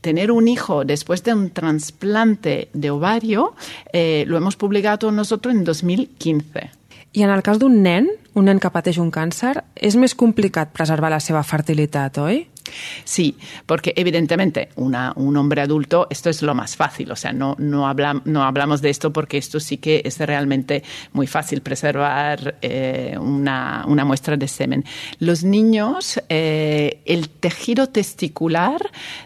tener 0.00 0.30
un 0.30 0.48
hijo 0.48 0.84
después 0.84 1.24
de 1.24 1.32
un 1.32 1.48
trasplante 1.48 2.68
de 2.74 2.90
ovario 2.90 3.54
eh, 3.90 4.24
lo 4.26 4.36
hemos 4.36 4.54
publicado 4.54 5.10
nosotros 5.10 5.54
en 5.54 5.64
2015. 5.64 6.83
I 7.14 7.22
en 7.22 7.30
el 7.30 7.44
cas 7.46 7.60
d'un 7.62 7.76
nen, 7.84 8.08
un 8.34 8.48
nen 8.50 8.58
que 8.58 8.70
pateix 8.74 8.98
un 8.98 9.12
càncer, 9.14 9.60
és 9.78 9.94
més 9.94 10.16
complicat 10.18 10.72
preservar 10.74 11.12
la 11.14 11.20
seva 11.22 11.44
fertilitat, 11.46 12.18
oi? 12.18 12.40
Sí, 13.04 13.36
porque 13.66 13.92
evidentemente 13.96 14.70
un 14.76 15.36
hombre 15.36 15.60
adulto, 15.60 16.06
esto 16.10 16.30
es 16.30 16.42
lo 16.42 16.54
más 16.54 16.76
fácil, 16.76 17.12
o 17.12 17.16
sea, 17.16 17.32
no, 17.32 17.56
no, 17.58 17.92
no 18.24 18.44
hablamos 18.44 18.80
de 18.80 18.90
esto 18.90 19.12
porque 19.12 19.38
esto 19.38 19.60
sí 19.60 19.76
que 19.76 20.02
es 20.04 20.18
realmente 20.18 20.82
muy 21.12 21.26
fácil 21.26 21.60
preservar 21.60 22.56
eh, 22.62 23.16
una, 23.20 23.84
una, 23.86 24.04
muestra 24.04 24.36
de 24.36 24.48
semen. 24.48 24.84
Los 25.18 25.44
niños, 25.44 26.20
eh, 26.28 27.02
el 27.04 27.28
tejido 27.28 27.88
testicular 27.88 28.80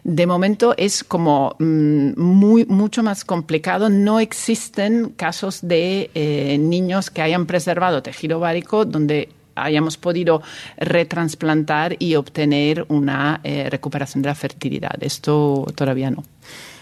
de 0.04 0.26
momento 0.26 0.74
es 0.76 1.04
como 1.04 1.54
mm, 1.58 2.20
muy, 2.20 2.64
mucho 2.66 3.02
más 3.02 3.24
complicado. 3.24 3.88
No 3.88 4.20
existen 4.20 5.10
casos 5.16 5.60
de 5.62 6.10
eh, 6.14 6.58
niños 6.58 7.10
que 7.10 7.22
hayan 7.22 7.46
preservado 7.46 8.02
tejido 8.02 8.38
ovárico 8.38 8.84
donde 8.84 9.28
hayamos 9.62 9.96
podido 9.96 10.42
retransplantar 10.76 11.96
y 11.98 12.14
obtener 12.14 12.84
una 12.88 13.40
eh, 13.44 13.68
recuperación 13.70 14.22
de 14.22 14.28
la 14.28 14.34
fertilidad. 14.34 14.96
Esto 15.00 15.66
todavía 15.74 16.10
no. 16.10 16.24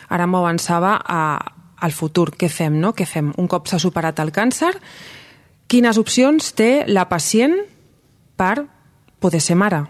Ara 0.08 0.26
m'ho 0.26 0.38
avançava 0.38 1.00
a, 1.02 1.20
al 1.82 1.92
futur. 1.92 2.30
Què 2.38 2.48
fem, 2.48 2.78
no? 2.80 2.92
Què 2.94 3.06
fem? 3.06 3.32
Un 3.36 3.48
cop 3.50 3.66
s'ha 3.66 3.80
superat 3.82 4.20
el 4.22 4.30
càncer, 4.32 4.72
quines 5.66 5.98
opcions 5.98 6.52
té 6.54 6.84
la 6.86 7.08
pacient 7.10 7.56
per 8.38 8.66
poder 9.18 9.40
ser 9.42 9.56
mare? 9.58 9.82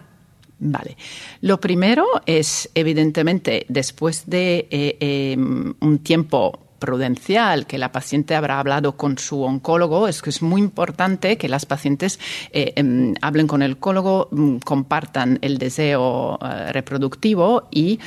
Vale. 0.59 0.97
Lo 1.43 1.61
primero 1.61 2.07
es, 2.25 2.71
evidentemente, 2.75 3.66
después 3.69 4.25
de 4.26 4.69
eh, 4.71 4.97
eh, 5.00 5.37
un 5.37 5.99
tiempo 6.02 6.65
prudencial, 6.87 7.66
que 7.66 7.76
la 7.76 7.93
paciente 7.93 8.35
habrá 8.35 8.59
hablado 8.59 8.97
con 8.97 9.19
su 9.19 9.43
oncólogo, 9.43 10.09
es 10.09 10.23
que 10.23 10.31
es 10.31 10.40
muy 10.40 10.62
importante 10.62 11.37
que 11.37 11.50
las 11.50 11.66
pacientes 11.66 12.19
eh, 12.52 12.73
em, 12.76 13.14
hablen 13.21 13.47
con 13.47 13.61
el 13.61 13.73
oncólogo, 13.73 14.28
mm, 14.31 14.57
compartan 14.64 15.38
el 15.43 15.59
deseo 15.59 16.38
eh, 16.40 16.73
reproductivo 16.73 17.69
y 17.71 18.00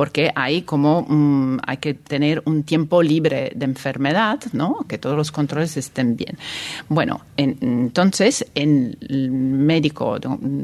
porque 0.00 0.32
hay 0.34 0.62
como 0.62 1.02
mm, 1.06 1.58
hay 1.66 1.76
que 1.76 1.92
tener 1.92 2.42
un 2.46 2.62
tiempo 2.62 3.02
libre 3.02 3.52
de 3.54 3.66
enfermedad, 3.66 4.38
¿no? 4.54 4.78
Que 4.88 4.96
todos 4.96 5.14
los 5.14 5.30
controles 5.30 5.76
estén 5.76 6.16
bien. 6.16 6.38
Bueno, 6.88 7.20
entonces 7.36 8.46
el 8.54 8.96
médico 9.30 10.16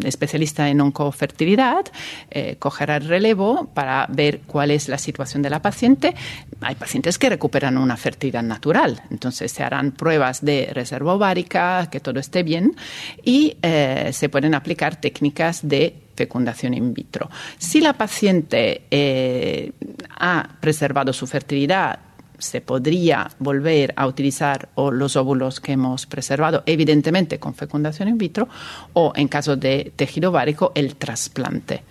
especialista 0.04 0.70
en 0.70 0.80
oncofertilidad 0.80 1.84
eh, 2.30 2.56
cogerá 2.58 2.96
el 2.96 3.08
relevo 3.08 3.66
para 3.74 4.06
ver 4.08 4.40
cuál 4.46 4.70
es 4.70 4.88
la 4.88 4.96
situación 4.96 5.42
de 5.42 5.50
la 5.50 5.60
paciente. 5.60 6.14
Hay 6.62 6.76
pacientes 6.76 7.18
que 7.18 7.28
recuperan 7.28 7.76
una 7.76 7.98
fertilidad 7.98 8.42
natural, 8.42 9.02
entonces 9.10 9.52
se 9.52 9.62
harán 9.62 9.92
pruebas 9.92 10.42
de 10.42 10.70
reserva 10.72 11.12
ovárica, 11.12 11.90
que 11.90 12.00
todo 12.00 12.20
esté 12.20 12.42
bien 12.42 12.74
y 13.22 13.58
eh, 13.60 14.12
se 14.14 14.30
pueden 14.30 14.54
aplicar 14.54 14.98
técnicas 14.98 15.60
de 15.68 16.05
fecundación 16.16 16.74
in 16.74 16.94
vitro. 16.94 17.30
Si 17.58 17.80
la 17.80 17.92
paciente 17.92 18.82
eh, 18.90 19.72
ha 20.18 20.48
preservado 20.60 21.12
su 21.12 21.26
fertilidad, 21.26 22.00
se 22.38 22.60
podría 22.60 23.30
volver 23.38 23.94
a 23.96 24.06
utilizar 24.06 24.68
los 24.76 25.16
óvulos 25.16 25.60
que 25.60 25.72
hemos 25.72 26.06
preservado, 26.06 26.62
evidentemente 26.66 27.38
con 27.38 27.54
fecundación 27.54 28.08
in 28.08 28.18
vitro, 28.18 28.48
o 28.92 29.12
en 29.14 29.28
caso 29.28 29.56
de 29.56 29.92
tejido 29.96 30.30
ovárico, 30.30 30.72
el 30.74 30.96
trasplante. 30.96 31.82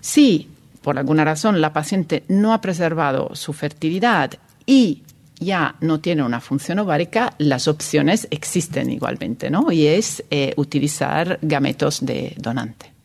Si 0.00 0.48
por 0.82 0.98
alguna 0.98 1.24
razón 1.24 1.60
la 1.60 1.72
paciente 1.72 2.22
no 2.28 2.52
ha 2.52 2.60
preservado 2.60 3.34
su 3.34 3.52
fertilidad 3.52 4.34
y 4.66 5.02
ya 5.38 5.74
no 5.80 6.00
tiene 6.00 6.22
una 6.22 6.40
función 6.40 6.78
ovárica, 6.78 7.34
las 7.38 7.68
opciones 7.68 8.28
existen 8.30 8.90
igualmente, 8.90 9.50
¿no? 9.50 9.72
Y 9.72 9.86
es 9.86 10.22
eh, 10.30 10.54
utilizar 10.56 11.38
gametos 11.42 12.04
de 12.06 12.34
donante. 12.38 12.95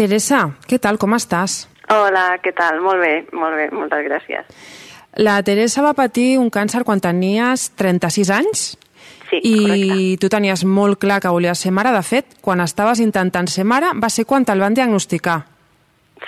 Teresa, 0.00 0.46
què 0.64 0.78
tal, 0.80 0.96
com 0.96 1.12
estàs? 1.12 1.66
Hola, 1.92 2.38
què 2.40 2.54
tal? 2.56 2.78
Molt 2.80 3.02
bé, 3.02 3.12
molt 3.36 3.58
bé, 3.58 3.66
moltes 3.74 4.00
gràcies. 4.06 4.46
La 5.20 5.34
Teresa 5.44 5.82
va 5.84 5.92
patir 5.98 6.38
un 6.40 6.48
càncer 6.48 6.86
quan 6.88 7.02
tenies 7.04 7.66
36 7.76 8.30
anys? 8.32 8.62
Sí, 9.28 9.42
I 9.42 9.52
correcte. 9.58 10.16
tu 10.22 10.30
tenies 10.32 10.64
molt 10.64 10.98
clar 11.02 11.20
que 11.20 11.28
volies 11.28 11.60
ser 11.60 11.74
mare. 11.76 11.92
De 11.92 12.02
fet, 12.02 12.38
quan 12.40 12.64
estaves 12.64 13.02
intentant 13.04 13.50
ser 13.52 13.66
mare, 13.68 13.92
va 14.00 14.08
ser 14.08 14.24
quan 14.24 14.46
te'l 14.48 14.64
van 14.64 14.74
diagnosticar. 14.74 15.42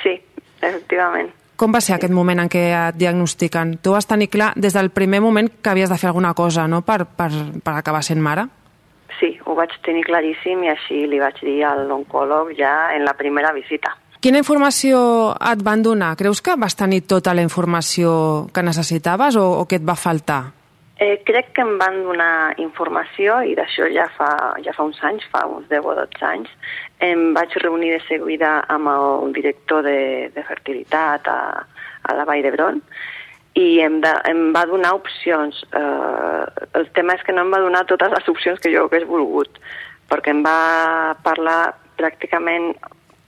Sí, 0.02 0.19
efectivament. 0.61 1.33
Com 1.57 1.73
va 1.73 1.81
ser 1.81 1.97
aquest 1.97 2.12
moment 2.12 2.45
en 2.45 2.52
què 2.52 2.69
et 2.76 2.99
diagnostiquen? 3.00 3.79
Tu 3.81 3.95
vas 3.95 4.07
tenir 4.07 4.29
clar 4.29 4.52
des 4.57 4.76
del 4.76 4.91
primer 4.91 5.23
moment 5.25 5.49
que 5.62 5.71
havies 5.71 5.88
de 5.88 5.97
fer 5.97 6.11
alguna 6.11 6.35
cosa 6.35 6.69
no? 6.69 6.83
per, 6.83 7.07
per, 7.07 7.31
per 7.62 7.79
acabar 7.79 8.02
sent 8.05 8.21
mare? 8.21 8.50
Sí, 9.19 9.35
ho 9.47 9.57
vaig 9.59 9.75
tenir 9.87 10.04
claríssim 10.07 10.62
i 10.64 10.73
així 10.73 11.04
li 11.07 11.21
vaig 11.23 11.38
dir 11.42 11.61
a 11.69 11.75
l'oncòleg 11.78 12.57
ja 12.59 12.92
en 12.97 13.04
la 13.04 13.14
primera 13.19 13.52
visita. 13.52 13.95
Quina 14.23 14.38
informació 14.38 14.99
et 15.35 15.62
van 15.66 15.83
donar? 15.83 16.14
Creus 16.16 16.40
que 16.40 16.54
vas 16.54 16.76
tenir 16.78 17.02
tota 17.11 17.35
la 17.35 17.42
informació 17.42 18.12
que 18.54 18.62
necessitaves 18.62 19.37
o, 19.37 19.47
o 19.59 19.64
què 19.66 19.81
et 19.81 19.87
va 19.88 19.99
faltar? 19.99 20.42
Eh, 21.02 21.16
crec 21.26 21.49
que 21.57 21.64
em 21.64 21.73
van 21.81 21.97
donar 22.07 22.54
informació 22.62 23.40
i 23.42 23.57
d'això 23.59 23.88
ja 23.90 24.04
fa, 24.14 24.28
ja 24.62 24.75
fa 24.76 24.87
uns 24.87 25.00
anys, 25.02 25.25
fa 25.33 25.42
uns 25.50 25.66
10 25.73 25.88
o 25.90 25.97
12 25.99 26.26
anys. 26.28 26.52
Em 27.02 27.33
vaig 27.35 27.57
reunir 27.64 27.90
de 27.97 28.02
seguida 28.07 28.61
amb 28.71 28.92
el 28.92 29.35
director 29.35 29.83
de, 29.83 30.31
de 30.31 30.45
fertilitat 30.47 31.26
a, 31.26 31.40
a 32.07 32.14
la 32.14 32.28
Vall 32.28 32.45
d'Hebron 32.47 32.78
i 33.54 33.80
em, 33.85 34.00
de, 34.00 34.12
em 34.30 34.52
va 34.54 34.64
donar 34.66 34.94
opcions. 34.97 35.59
Eh, 35.76 36.66
el 36.78 36.88
tema 36.97 37.16
és 37.18 37.25
que 37.26 37.35
no 37.37 37.44
em 37.44 37.52
va 37.52 37.61
donar 37.61 37.85
totes 37.90 38.12
les 38.14 38.28
opcions 38.32 38.61
que 38.61 38.73
jo 38.73 38.87
hagués 38.87 39.04
volgut, 39.09 39.61
perquè 40.09 40.32
em 40.32 40.42
va 40.44 41.16
parlar 41.25 41.75
pràcticament 42.00 42.73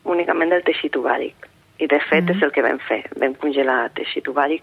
únicament 0.05 0.53
del 0.53 0.65
teixit 0.65 0.97
ovàric. 0.97 1.51
I 1.79 1.87
de 1.91 1.99
fet 2.09 2.25
mm 2.25 2.29
-hmm. 2.29 2.37
és 2.37 2.43
el 2.43 2.53
que 2.53 2.63
vam 2.63 2.79
fer, 2.89 3.03
vam 3.21 3.35
congelar 3.35 3.91
teixit 3.95 4.29
ovàric, 4.29 4.63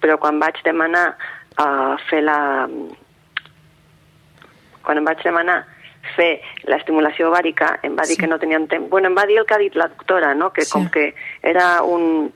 però 0.00 0.18
quan 0.18 0.38
vaig 0.38 0.62
demanar 0.64 1.16
uh, 1.58 1.96
fer 2.08 2.22
la... 2.22 2.68
Quan 4.82 4.98
em 4.98 5.04
vaig 5.04 5.22
demanar 5.22 5.64
fer 6.16 6.40
l'estimulació 6.64 7.30
ovàrica, 7.30 7.78
em 7.82 7.96
va 7.96 8.02
dir 8.02 8.16
sí. 8.16 8.20
que 8.20 8.26
no 8.26 8.38
tenien 8.38 8.66
temps. 8.68 8.88
Bueno, 8.90 9.08
em 9.08 9.16
va 9.16 9.26
dir 9.26 9.38
el 9.38 9.46
que 9.46 9.54
ha 9.54 9.58
dit 9.58 9.74
la 9.74 9.88
doctora, 9.88 10.34
no? 10.34 10.52
que 10.52 10.62
sí. 10.62 10.72
com 10.72 10.88
que 10.88 11.14
era 11.42 11.82
un, 11.82 12.32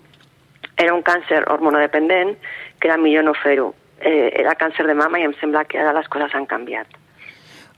era 0.76 0.94
un 0.94 1.02
càncer 1.02 1.42
hormonodependent, 1.50 2.36
que 2.80 2.88
era 2.88 2.98
millor 3.00 3.24
no 3.24 3.34
fer-ho. 3.34 3.72
Eh, 4.00 4.32
era 4.36 4.54
càncer 4.60 4.86
de 4.86 4.94
mama 4.94 5.20
i 5.20 5.24
em 5.24 5.34
sembla 5.40 5.64
que 5.64 5.80
ara 5.80 5.94
les 5.96 6.08
coses 6.12 6.34
han 6.36 6.46
canviat. 6.46 6.86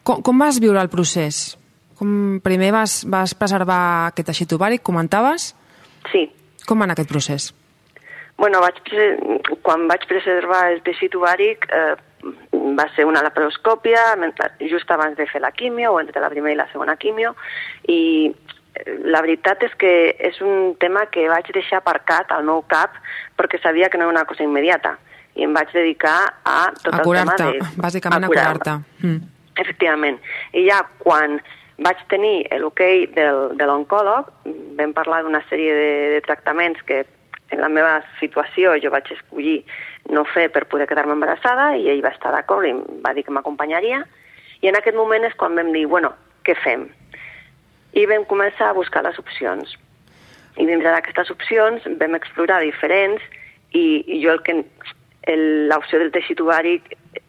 Com, 0.02 0.22
com 0.24 0.38
vas 0.38 0.58
viure 0.62 0.80
el 0.82 0.90
procés? 0.90 1.56
Com 1.98 2.40
primer 2.42 2.72
vas, 2.74 3.00
vas 3.10 3.34
preservar 3.38 3.80
aquest 4.08 4.30
teixit 4.30 4.52
ovàric, 4.54 4.82
comentaves? 4.86 5.52
Sí. 6.12 6.26
Com 6.66 6.78
va 6.78 6.88
anar 6.88 6.98
aquest 6.98 7.10
procés? 7.10 7.52
Bueno, 8.38 8.60
vaig, 8.62 8.78
quan 9.66 9.88
vaig 9.90 10.04
preservar 10.10 10.68
el 10.72 10.82
teixit 10.86 11.16
ovàric 11.18 11.66
eh, 11.74 11.96
va 12.78 12.86
ser 12.94 13.06
una 13.06 13.22
laparoscòpia 13.22 14.14
just 14.70 14.90
abans 14.94 15.16
de 15.18 15.26
fer 15.26 15.40
la 15.42 15.50
quimio 15.50 15.94
o 15.94 16.00
entre 16.00 16.22
la 16.22 16.30
primera 16.30 16.54
i 16.54 16.58
la 16.58 16.68
segona 16.72 16.96
quimio 16.96 17.34
i 17.86 18.30
la 18.86 19.20
veritat 19.24 19.62
és 19.66 19.74
que 19.80 19.92
és 20.30 20.40
un 20.44 20.74
tema 20.80 21.06
que 21.12 21.28
vaig 21.30 21.50
deixar 21.54 21.80
aparcat 21.80 22.32
al 22.34 22.44
meu 22.46 22.62
cap 22.70 22.96
perquè 23.38 23.60
sabia 23.62 23.88
que 23.88 23.98
no 23.98 24.08
era 24.08 24.14
una 24.14 24.26
cosa 24.28 24.44
immediata 24.46 24.96
i 25.38 25.46
em 25.46 25.54
vaig 25.54 25.70
dedicar 25.72 26.18
a 26.44 26.72
tot 26.82 26.94
a 26.94 27.02
el 27.02 27.12
tema 27.20 27.36
de... 27.38 27.50
Bàsicament 27.78 28.26
a 28.26 28.30
curar-te. 28.30 28.74
Mm. 29.04 29.20
Efectivament. 29.58 30.18
I 30.54 30.64
ja 30.66 30.80
quan 30.98 31.38
vaig 31.78 32.00
tenir 32.10 32.48
l'ok 32.58 32.72
okay 32.72 33.06
del, 33.14 33.54
de 33.58 33.68
l'oncòleg, 33.70 34.32
vam 34.78 34.94
parlar 34.96 35.22
d'una 35.22 35.44
sèrie 35.46 35.74
de, 35.74 35.92
de 36.16 36.20
tractaments 36.26 36.82
que 36.86 37.04
en 37.54 37.62
la 37.62 37.70
meva 37.72 38.00
situació 38.18 38.74
jo 38.82 38.90
vaig 38.92 39.08
escollir 39.14 39.60
no 40.12 40.24
fer 40.34 40.48
per 40.52 40.66
poder 40.68 40.88
quedar-me 40.90 41.14
embarassada 41.16 41.70
i 41.78 41.88
ell 41.92 42.02
va 42.04 42.12
estar 42.12 42.32
d'acord 42.34 42.66
i 42.66 42.74
va 43.04 43.14
dir 43.14 43.24
que 43.24 43.34
m'acompanyaria. 43.34 44.02
I 44.60 44.72
en 44.72 44.76
aquest 44.76 44.98
moment 44.98 45.24
és 45.24 45.36
quan 45.38 45.54
vam 45.54 45.70
dir, 45.72 45.86
bueno, 45.86 46.12
què 46.44 46.56
fem? 46.58 46.88
I 47.96 48.04
vam 48.10 48.26
començar 48.28 48.70
a 48.70 48.76
buscar 48.76 49.04
les 49.06 49.18
opcions. 49.18 49.74
I 50.58 50.66
dintre 50.66 50.90
d'aquestes 50.90 51.30
opcions 51.30 51.84
vam 52.00 52.16
explorar 52.18 52.60
diferents 52.64 53.22
i, 53.72 54.02
i 54.06 54.20
jo 54.22 54.34
el 54.34 54.42
que 54.42 54.56
l'opció 55.68 56.00
del 56.00 56.12
teixit 56.12 56.40
ovari 56.40 56.78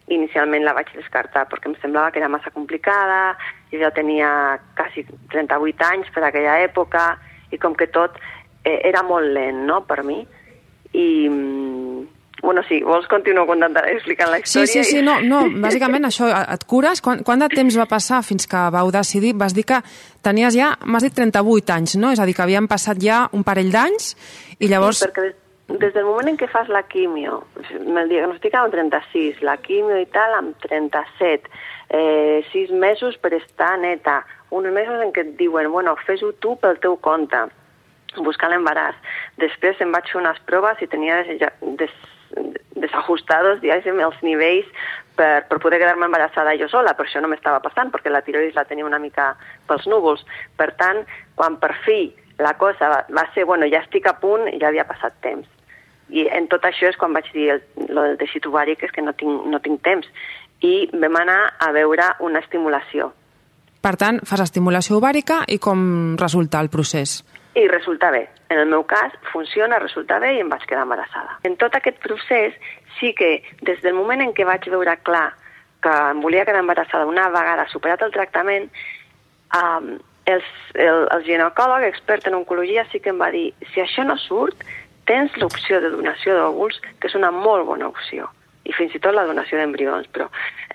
inicialment 0.10 0.66
la 0.66 0.74
vaig 0.78 0.90
descartar 0.96 1.46
perquè 1.50 1.70
em 1.70 1.76
semblava 1.82 2.12
que 2.12 2.22
era 2.22 2.32
massa 2.32 2.52
complicada, 2.52 3.36
jo 3.72 3.80
ja 3.82 3.92
tenia 3.94 4.30
quasi 4.78 5.06
38 5.34 5.86
anys 5.92 6.12
per 6.16 6.24
aquella 6.26 6.58
època 6.64 7.12
i 7.52 7.60
com 7.62 7.76
que 7.78 7.90
tot 7.94 8.18
eh, 8.64 8.80
era 8.90 9.04
molt 9.06 9.30
lent 9.36 9.66
no, 9.70 9.82
per 9.86 10.02
mi. 10.04 10.22
I, 10.94 11.30
mm, 11.30 11.89
bueno, 12.42 12.64
sí, 12.68 12.80
vols 12.86 13.08
continuo 13.12 13.46
contant, 13.50 13.76
explicant 13.92 14.32
la 14.32 14.40
història? 14.40 14.68
Sí, 14.68 14.84
sí, 14.84 14.96
sí, 14.98 15.02
no, 15.06 15.20
no, 15.26 15.44
bàsicament 15.66 16.08
això, 16.10 16.30
et 16.30 16.64
cures? 16.70 17.02
Quant, 17.06 17.24
quant 17.28 17.44
de 17.44 17.50
temps 17.52 17.80
va 17.82 17.88
passar 17.90 18.22
fins 18.26 18.48
que 18.50 18.64
vau 18.74 18.92
decidir? 18.96 19.36
Vas 19.40 19.56
dir 19.58 19.66
que 19.68 19.82
tenies 20.26 20.56
ja, 20.56 20.74
m'has 20.86 21.06
dit 21.08 21.16
38 21.16 21.76
anys, 21.76 21.98
no? 22.00 22.14
És 22.16 22.22
a 22.22 22.28
dir, 22.30 22.38
que 22.38 22.46
havien 22.46 22.70
passat 22.72 23.00
ja 23.04 23.26
un 23.36 23.46
parell 23.48 23.72
d'anys 23.76 24.14
i 24.60 24.72
llavors... 24.72 25.04
Sí, 25.04 25.10
perquè 25.10 25.28
des, 25.28 25.38
des 25.84 25.94
del 25.94 26.08
moment 26.08 26.32
en 26.32 26.40
què 26.40 26.50
fas 26.52 26.72
la 26.72 26.86
quimio, 26.90 27.44
me'l 27.86 28.12
diagnosticava 28.12 28.70
amb 28.70 28.78
36, 28.78 29.44
la 29.46 29.60
quimio 29.62 30.00
i 30.00 30.08
tal 30.14 30.38
amb 30.40 30.58
37, 30.66 31.52
eh, 31.90 32.42
sis 32.54 32.72
mesos 32.72 33.18
per 33.22 33.34
estar 33.38 33.76
neta, 33.82 34.22
uns 34.56 34.72
mesos 34.74 35.02
en 35.04 35.14
què 35.14 35.28
et 35.28 35.36
diuen, 35.38 35.70
bueno, 35.72 35.96
fes-ho 36.08 36.32
tu 36.42 36.56
pel 36.62 36.80
teu 36.82 36.98
compte, 36.98 37.48
buscar 38.18 38.50
l'embaràs. 38.50 38.98
Després 39.42 39.82
em 39.84 39.92
vaig 39.94 40.10
fer 40.10 40.22
unes 40.22 40.40
proves 40.50 40.82
i 40.82 40.90
tenia 40.90 41.22
des, 41.28 41.44
des, 41.78 41.94
desajustados, 42.80 43.60
diguéssim, 43.62 44.00
els 44.04 44.18
nivells 44.24 44.68
per, 45.20 45.44
per 45.50 45.60
poder 45.60 45.80
quedar-me 45.82 46.08
embarassada 46.08 46.56
jo 46.60 46.70
sola, 46.72 46.96
però 46.96 47.10
això 47.10 47.22
no 47.22 47.30
m'estava 47.32 47.60
passant, 47.64 47.92
perquè 47.92 48.12
la 48.12 48.24
tiroides 48.26 48.56
la 48.56 48.66
tenia 48.70 48.88
una 48.88 49.02
mica 49.04 49.34
pels 49.68 49.88
núvols. 49.92 50.24
Per 50.58 50.72
tant, 50.80 51.04
quan 51.36 51.60
per 51.62 51.74
fi 51.86 52.02
la 52.40 52.56
cosa 52.58 52.90
va, 52.92 53.00
va 53.16 53.26
ser, 53.36 53.46
bueno, 53.46 53.68
ja 53.68 53.84
estic 53.84 54.08
a 54.08 54.16
punt, 54.22 54.48
ja 54.62 54.70
havia 54.72 54.88
passat 54.88 55.18
temps. 55.26 55.48
I 56.10 56.26
en 56.34 56.48
tot 56.50 56.64
això 56.66 56.90
és 56.90 56.98
quan 56.98 57.14
vaig 57.14 57.28
dir 57.36 57.50
el, 57.54 57.64
lo 57.92 58.08
del 58.08 58.18
teixit 58.22 58.48
ovari, 58.50 58.78
que 58.80 58.88
és 58.88 58.96
que 58.96 59.04
no 59.06 59.14
tinc, 59.14 59.46
no 59.52 59.60
tinc 59.62 59.84
temps. 59.86 60.08
I 60.66 60.90
vam 60.96 61.20
anar 61.20 61.42
a 61.60 61.72
veure 61.76 62.08
una 62.26 62.42
estimulació. 62.42 63.12
Per 63.80 63.94
tant, 63.96 64.18
fas 64.28 64.42
estimulació 64.44 64.98
ovàrica 64.98 65.44
i 65.48 65.60
com 65.62 66.16
resulta 66.20 66.60
el 66.60 66.72
procés? 66.72 67.20
I 67.64 67.68
resulta 67.68 68.12
bé. 68.12 68.28
En 68.50 68.60
el 68.60 68.68
meu 68.72 68.84
cas, 68.88 69.14
funciona, 69.32 69.80
resulta 69.80 70.20
bé 70.20 70.34
i 70.36 70.42
em 70.44 70.50
vaig 70.50 70.66
quedar 70.68 70.86
embarassada. 70.88 71.38
En 71.44 71.58
tot 71.62 71.76
aquest 71.76 72.00
procés, 72.04 72.56
sí 73.00 73.14
que 73.18 73.40
des 73.62 73.82
del 73.86 73.98
moment 73.98 74.24
en 74.24 74.34
què 74.34 74.48
vaig 74.48 74.68
veure 74.72 74.96
clar 75.04 75.30
que 75.84 75.96
em 76.12 76.22
volia 76.22 76.46
quedar 76.46 76.64
embarassada 76.64 77.08
una 77.08 77.30
vegada 77.32 77.68
superat 77.72 78.02
el 78.04 78.16
tractament, 78.16 78.68
um, 79.56 79.94
els, 80.30 80.50
el, 80.76 81.06
el 81.16 81.24
ginecòleg 81.28 81.88
expert 81.88 82.28
en 82.28 82.38
oncologia 82.42 82.86
sí 82.92 83.00
que 83.00 83.14
em 83.14 83.22
va 83.22 83.32
dir 83.34 83.50
si 83.74 83.82
això 83.84 84.06
no 84.06 84.18
surt, 84.20 84.66
tens 85.10 85.36
l'opció 85.42 85.80
de 85.82 85.90
donació 85.94 86.36
d'òvuls, 86.38 86.82
que 87.00 87.10
és 87.10 87.16
una 87.18 87.32
molt 87.34 87.66
bona 87.66 87.88
opció 87.90 88.30
i 88.70 88.74
fins 88.76 88.94
i 88.94 89.02
tot 89.02 89.16
la 89.16 89.26
donació 89.26 89.58
d'embrions, 89.58 90.10
però 90.14 90.28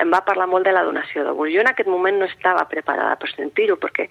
em 0.03 0.11
va 0.11 0.25
parlar 0.27 0.49
molt 0.51 0.67
de 0.67 0.73
la 0.75 0.83
donació 0.87 1.23
d'òvuls. 1.23 1.53
Jo 1.55 1.63
en 1.63 1.71
aquest 1.71 1.91
moment 1.91 2.19
no 2.19 2.27
estava 2.27 2.65
preparada 2.71 3.15
per 3.21 3.31
sentir-ho, 3.31 3.77
perquè 3.79 4.09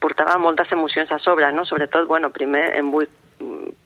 portava 0.00 0.38
moltes 0.38 0.70
emocions 0.72 1.10
a 1.12 1.18
sobre, 1.18 1.50
no? 1.52 1.64
Sobretot, 1.66 2.06
bueno, 2.06 2.30
primer 2.30 2.70
em 2.78 2.90
vull 2.92 3.08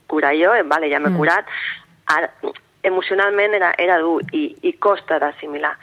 curar 0.07 0.33
jo, 0.37 0.53
eh, 0.53 0.63
vale, 0.63 0.89
ja 0.91 0.99
m'he 0.99 1.09
mm. 1.09 1.17
curat, 1.17 1.49
ara, 2.13 2.29
emocionalment 2.83 3.55
era, 3.57 3.73
era 3.79 3.97
dur 4.01 4.21
i, 4.35 4.49
i 4.61 4.75
costa 4.81 5.19
d'assimilar. 5.21 5.73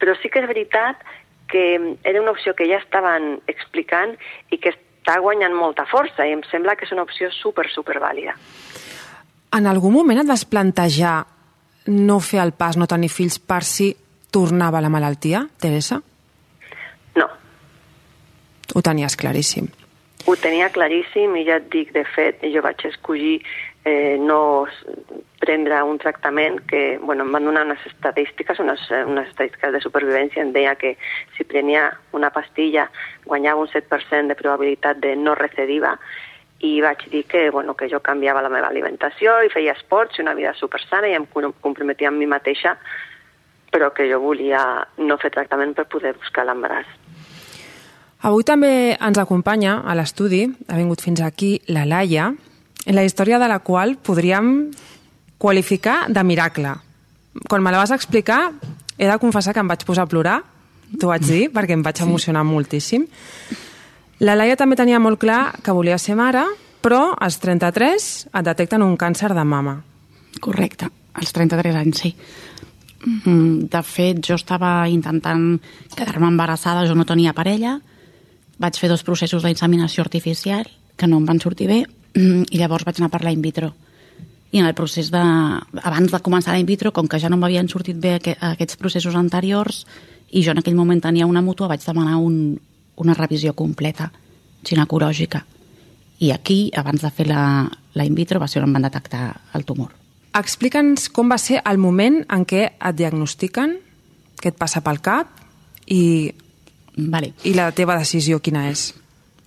Però 0.00 0.14
sí 0.20 0.30
que 0.30 0.42
és 0.42 0.48
veritat 0.48 1.02
que 1.50 1.96
era 2.04 2.20
una 2.20 2.30
opció 2.30 2.54
que 2.54 2.68
ja 2.70 2.78
estaven 2.78 3.40
explicant 3.50 4.14
i 4.54 4.60
que 4.62 4.74
està 4.76 5.18
guanyant 5.18 5.56
molta 5.56 5.86
força 5.90 6.26
i 6.26 6.36
em 6.36 6.44
sembla 6.50 6.76
que 6.78 6.86
és 6.86 6.94
una 6.94 7.02
opció 7.02 7.32
super, 7.34 7.66
super 7.72 7.98
vàlida. 7.98 8.36
En 9.56 9.66
algun 9.66 9.96
moment 9.96 10.20
et 10.22 10.28
vas 10.28 10.46
plantejar 10.46 11.24
no 11.90 12.20
fer 12.22 12.38
el 12.44 12.52
pas, 12.54 12.76
no 12.78 12.86
tenir 12.86 13.10
fills, 13.10 13.40
per 13.40 13.64
si 13.66 13.90
tornava 14.30 14.82
la 14.84 14.92
malaltia, 14.92 15.42
Teresa? 15.58 15.98
No. 17.18 17.26
Ho 18.74 18.82
tenies 18.86 19.16
claríssim. 19.18 19.66
Ho 20.28 20.36
tenia 20.36 20.68
claríssim 20.70 21.34
i 21.40 21.46
ja 21.46 21.56
et 21.60 21.68
dic, 21.72 21.92
de 21.96 22.04
fet, 22.04 22.42
jo 22.52 22.60
vaig 22.62 22.82
escollir 22.86 23.40
eh, 23.84 24.18
no 24.20 24.66
prendre 25.40 25.82
un 25.82 25.98
tractament 25.98 26.60
que, 26.68 26.98
bueno, 27.02 27.24
em 27.24 27.32
van 27.32 27.46
donar 27.48 27.64
unes 27.64 27.84
estadístiques, 27.88 28.60
unes, 28.60 28.82
unes 29.08 29.30
estadístiques 29.30 29.72
de 29.72 29.80
supervivència, 29.80 30.44
em 30.44 30.52
deia 30.52 30.76
que 30.76 30.96
si 31.36 31.46
prenia 31.48 31.88
una 32.12 32.30
pastilla 32.30 32.90
guanyava 33.24 33.64
un 33.64 33.72
7% 33.72 34.28
de 34.28 34.36
probabilitat 34.36 35.00
de 35.00 35.16
no 35.16 35.34
recidiva 35.34 35.96
i 36.60 36.76
vaig 36.84 37.06
dir 37.08 37.24
que, 37.24 37.48
bueno, 37.50 37.74
que 37.74 37.88
jo 37.88 38.02
canviava 38.04 38.44
la 38.44 38.52
meva 38.52 38.68
alimentació 38.68 39.38
i 39.40 39.52
feia 39.52 39.72
esports 39.72 40.18
i 40.18 40.26
una 40.26 40.36
vida 40.36 40.52
supersana 40.58 41.08
i 41.08 41.16
em 41.16 41.24
comprometia 41.32 42.12
amb 42.12 42.20
mi 42.20 42.28
mateixa 42.28 42.76
però 43.70 43.94
que 43.94 44.08
jo 44.10 44.20
volia 44.20 44.60
no 44.98 45.16
fer 45.22 45.30
tractament 45.32 45.72
per 45.78 45.86
poder 45.88 46.12
buscar 46.18 46.44
l'embaràs. 46.44 46.99
Avui 48.20 48.44
també 48.44 48.98
ens 49.00 49.16
acompanya 49.16 49.78
a 49.80 49.94
l'estudi, 49.96 50.42
ha 50.68 50.76
vingut 50.76 51.00
fins 51.00 51.22
aquí 51.24 51.54
la 51.72 51.86
Laia, 51.88 52.28
en 52.84 52.96
la 52.96 53.04
història 53.04 53.38
de 53.40 53.48
la 53.48 53.60
qual 53.64 53.96
podríem 53.96 54.70
qualificar 55.40 56.04
de 56.12 56.24
miracle. 56.24 56.74
Quan 57.48 57.64
me 57.64 57.72
la 57.72 57.80
vas 57.80 57.94
explicar, 57.96 58.52
he 58.98 59.08
de 59.08 59.18
confessar 59.18 59.54
que 59.56 59.64
em 59.64 59.70
vaig 59.72 59.86
posar 59.88 60.04
a 60.04 60.10
plorar, 60.10 60.36
t'ho 61.00 61.08
vaig 61.08 61.24
dir, 61.24 61.46
perquè 61.54 61.72
em 61.72 61.84
vaig 61.86 62.02
emocionar 62.04 62.44
sí. 62.44 62.50
moltíssim. 62.50 63.06
La 64.20 64.36
Laia 64.36 64.58
també 64.60 64.76
tenia 64.76 65.00
molt 65.00 65.20
clar 65.22 65.56
que 65.64 65.72
volia 65.72 65.96
ser 65.96 66.18
mare, 66.18 66.44
però 66.84 67.14
als 67.16 67.38
33 67.40 68.10
et 68.34 68.44
detecten 68.44 68.84
un 68.84 68.98
càncer 69.00 69.32
de 69.32 69.44
mama. 69.44 69.78
Correcte, 70.44 70.90
als 71.14 71.32
33 71.32 71.76
anys, 71.76 72.02
sí. 72.04 72.12
Mm, 73.00 73.70
de 73.72 73.82
fet, 73.82 74.20
jo 74.20 74.36
estava 74.36 74.84
intentant 74.92 75.54
quedar-me 75.96 76.28
embarassada, 76.28 76.84
jo 76.84 76.92
no 76.94 77.08
tenia 77.08 77.32
parella, 77.32 77.78
vaig 78.60 78.76
fer 78.76 78.90
dos 78.92 79.04
processos 79.06 79.44
d'inseminació 79.44 80.04
artificial 80.04 80.68
que 80.96 81.08
no 81.08 81.18
em 81.20 81.26
van 81.28 81.40
sortir 81.40 81.68
bé 81.70 81.80
i 82.20 82.60
llavors 82.60 82.84
vaig 82.84 83.00
anar 83.00 83.10
per 83.12 83.24
la 83.24 83.32
in 83.32 83.42
vitro. 83.42 83.72
I 84.52 84.58
en 84.58 84.66
el 84.66 84.74
procés 84.74 85.12
de... 85.14 85.20
Abans 85.20 86.10
de 86.10 86.20
començar 86.20 86.52
la 86.52 86.60
in 86.60 86.66
vitro, 86.68 86.92
com 86.92 87.08
que 87.08 87.20
ja 87.22 87.30
no 87.30 87.38
m'havien 87.38 87.70
sortit 87.70 87.96
bé 87.96 88.16
aquests 88.18 88.76
processos 88.76 89.14
anteriors 89.16 89.84
i 90.30 90.42
jo 90.42 90.52
en 90.52 90.60
aquell 90.60 90.76
moment 90.78 91.00
tenia 91.02 91.26
una 91.26 91.42
mútua, 91.42 91.70
vaig 91.70 91.84
demanar 91.86 92.18
un, 92.18 92.58
una 93.00 93.14
revisió 93.14 93.54
completa 93.54 94.10
ginecològica. 94.66 95.44
I 96.20 96.34
aquí, 96.34 96.68
abans 96.76 97.00
de 97.00 97.10
fer 97.14 97.26
la, 97.30 97.64
la 97.94 98.04
in 98.04 98.14
vitro, 98.14 98.42
va 98.42 98.48
ser 98.50 98.60
on 98.60 98.68
em 98.68 98.76
van 98.76 98.84
detectar 98.90 99.24
el 99.56 99.64
tumor. 99.64 99.94
Explica'ns 100.36 101.08
com 101.10 101.30
va 101.32 101.38
ser 101.40 101.62
el 101.66 101.80
moment 101.82 102.20
en 102.28 102.44
què 102.46 102.66
et 102.74 102.98
diagnostiquen, 102.98 103.78
què 104.40 104.52
et 104.52 104.58
passa 104.58 104.82
pel 104.84 105.00
cap 105.02 105.40
i 105.90 106.30
Vale. 106.96 107.34
I 107.44 107.54
la 107.54 107.70
teva 107.76 107.98
decisió 107.98 108.40
quina 108.40 108.68
és? 108.70 108.90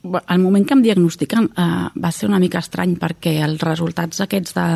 El 0.03 0.41
moment 0.43 0.65
que 0.67 0.75
em 0.75 0.83
diagnostiquen 0.83 1.47
eh, 1.47 1.67
va 1.95 2.11
ser 2.11 2.27
una 2.27 2.41
mica 2.43 2.59
estrany 2.59 2.97
perquè 2.99 3.37
els 3.45 3.61
resultats 3.63 4.23
aquests 4.25 4.55
de, 4.57 4.67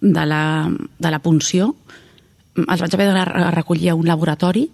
de, 0.00 0.26
la, 0.26 0.44
de 0.70 1.10
la 1.10 1.18
punció 1.22 1.72
els 2.60 2.80
vaig 2.82 2.94
haver 2.94 3.10
de 3.12 3.50
recollir 3.54 3.90
a 3.90 3.94
un 3.94 4.06
laboratori 4.06 4.68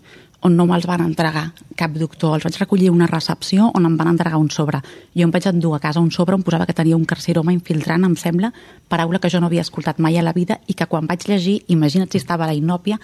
on 0.47 0.55
no 0.57 0.67
me'ls 0.69 0.87
van 0.87 1.03
entregar 1.03 1.47
cap 1.79 1.95
doctor. 1.97 2.37
Els 2.37 2.45
vaig 2.47 2.59
recollir 2.61 2.91
una 2.93 3.09
recepció 3.11 3.71
on 3.75 3.87
em 3.89 3.97
van 3.97 4.13
entregar 4.13 4.39
un 4.39 4.51
sobre. 4.51 4.81
Jo 5.17 5.27
em 5.27 5.33
vaig 5.33 5.49
endur 5.49 5.75
a 5.75 5.81
casa 5.83 6.01
un 6.01 6.11
sobre 6.15 6.37
on 6.37 6.45
posava 6.47 6.67
que 6.67 6.77
tenia 6.77 6.97
un 6.97 7.07
carcinoma 7.09 7.55
infiltrant, 7.55 8.05
em 8.05 8.17
sembla, 8.17 8.53
paraula 8.89 9.19
que 9.19 9.31
jo 9.33 9.41
no 9.41 9.49
havia 9.51 9.65
escoltat 9.65 9.99
mai 9.99 10.19
a 10.19 10.23
la 10.23 10.35
vida 10.37 10.61
i 10.67 10.75
que 10.75 10.87
quan 10.87 11.09
vaig 11.09 11.27
llegir, 11.27 11.63
imagina't 11.69 12.13
si 12.13 12.21
estava 12.21 12.47
la 12.47 12.55
inòpia, 12.55 13.01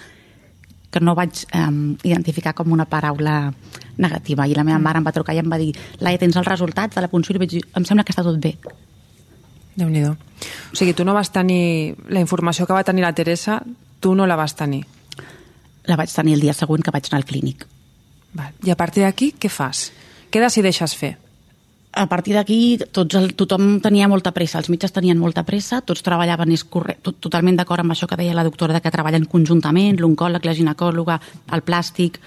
que 0.93 1.01
no 1.01 1.15
vaig 1.17 1.41
um, 1.57 1.95
identificar 2.05 2.53
com 2.53 2.71
una 2.71 2.85
paraula 2.85 3.51
negativa. 3.97 4.45
I 4.47 4.53
la 4.53 4.63
meva 4.63 4.77
mm. 4.77 4.85
mare 4.85 5.01
em 5.01 5.07
va 5.07 5.13
trucar 5.15 5.35
i 5.35 5.41
em 5.41 5.49
va 5.49 5.57
dir 5.61 5.73
Laia, 5.99 6.21
tens 6.21 6.37
els 6.37 6.47
resultats 6.47 6.95
de 6.95 7.01
la 7.01 7.09
punció? 7.09 7.33
I 7.33 7.41
vaig 7.41 7.55
dir, 7.55 7.63
em 7.73 7.85
sembla 7.89 8.05
que 8.05 8.13
està 8.13 8.25
tot 8.25 8.37
bé. 8.39 8.55
déu 9.75 9.89
nhi 9.89 10.05
O 10.05 10.15
sigui, 10.75 10.93
tu 10.93 11.05
no 11.05 11.13
vas 11.13 11.31
tenir... 11.31 11.95
La 12.09 12.19
informació 12.19 12.67
que 12.67 12.73
va 12.73 12.83
tenir 12.83 13.01
la 13.01 13.13
Teresa, 13.13 13.61
tu 13.99 14.13
no 14.13 14.27
la 14.27 14.35
vas 14.35 14.55
tenir. 14.55 14.83
La 15.85 15.95
vaig 15.95 16.13
tenir 16.13 16.35
el 16.35 16.41
dia 16.41 16.53
següent 16.53 16.83
que 16.83 16.91
vaig 16.91 17.09
anar 17.09 17.21
al 17.21 17.25
clínic. 17.25 17.65
Val. 18.33 18.53
I 18.63 18.71
a 18.71 18.75
partir 18.75 19.03
d'aquí, 19.03 19.33
què 19.39 19.49
fas? 19.49 19.91
Què 20.29 20.41
decideixes 20.41 20.95
fer? 20.97 21.17
A 21.93 22.07
partir 22.09 22.33
d'aquí 22.33 22.79
tots 22.91 23.15
el, 23.19 23.33
tothom 23.37 23.77
tenia 23.81 24.09
molta 24.09 24.33
pressa, 24.33 24.57
els 24.57 24.69
metges 24.73 24.93
tenien 24.93 25.19
molta 25.19 25.43
pressa, 25.45 25.81
tots 25.85 26.01
treballaven 26.01 26.51
és 26.55 26.63
corre, 26.65 26.97
tot, 27.05 27.19
totalment 27.21 27.59
d'acord 27.59 27.83
amb 27.83 27.93
això 27.93 28.07
que 28.09 28.17
deia 28.17 28.33
la 28.33 28.45
doctora 28.45 28.73
de 28.73 28.81
que 28.81 28.91
treballen 28.91 29.27
conjuntament, 29.29 29.99
l'oncòleg, 30.01 30.45
la 30.45 30.55
ginecòloga, 30.57 31.19
el 31.53 31.61
plàstic, 31.61 32.17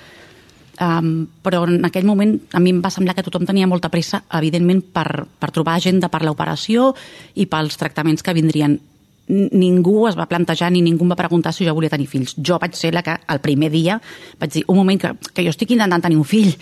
um, 0.79 1.27
però 1.43 1.65
en 1.67 1.83
aquell 1.89 2.07
moment 2.07 2.37
a 2.55 2.63
mi 2.63 2.71
em 2.71 2.83
va 2.85 2.93
semblar 2.95 3.17
que 3.17 3.25
tothom 3.27 3.47
tenia 3.49 3.67
molta 3.67 3.91
pressa, 3.91 4.23
evidentment, 4.39 4.85
per, 4.95 5.27
per 5.27 5.51
trobar 5.51 5.75
agenda 5.81 6.13
per 6.13 6.23
l'operació 6.23 6.93
i 7.35 7.49
pels 7.51 7.81
tractaments 7.81 8.23
que 8.23 8.37
vindrien. 8.37 8.79
ningú 9.27 10.07
es 10.07 10.15
va 10.15 10.29
plantejar 10.31 10.71
ni 10.71 10.81
ningú 10.81 11.03
em 11.03 11.11
va 11.11 11.17
preguntar 11.19 11.53
si 11.53 11.67
jo 11.67 11.75
volia 11.75 11.91
tenir 11.91 12.07
fills. 12.07 12.37
Jo 12.39 12.61
vaig 12.63 12.77
ser 12.79 12.93
la 12.95 13.03
que 13.03 13.17
el 13.27 13.41
primer 13.41 13.73
dia 13.73 14.01
vaig 14.39 14.53
dir, 14.53 14.65
un 14.69 14.77
moment, 14.77 15.01
que, 15.01 15.33
que 15.35 15.43
jo 15.43 15.51
estic 15.51 15.73
intentant 15.75 16.03
tenir 16.03 16.17
un 16.17 16.25
fill, 16.25 16.55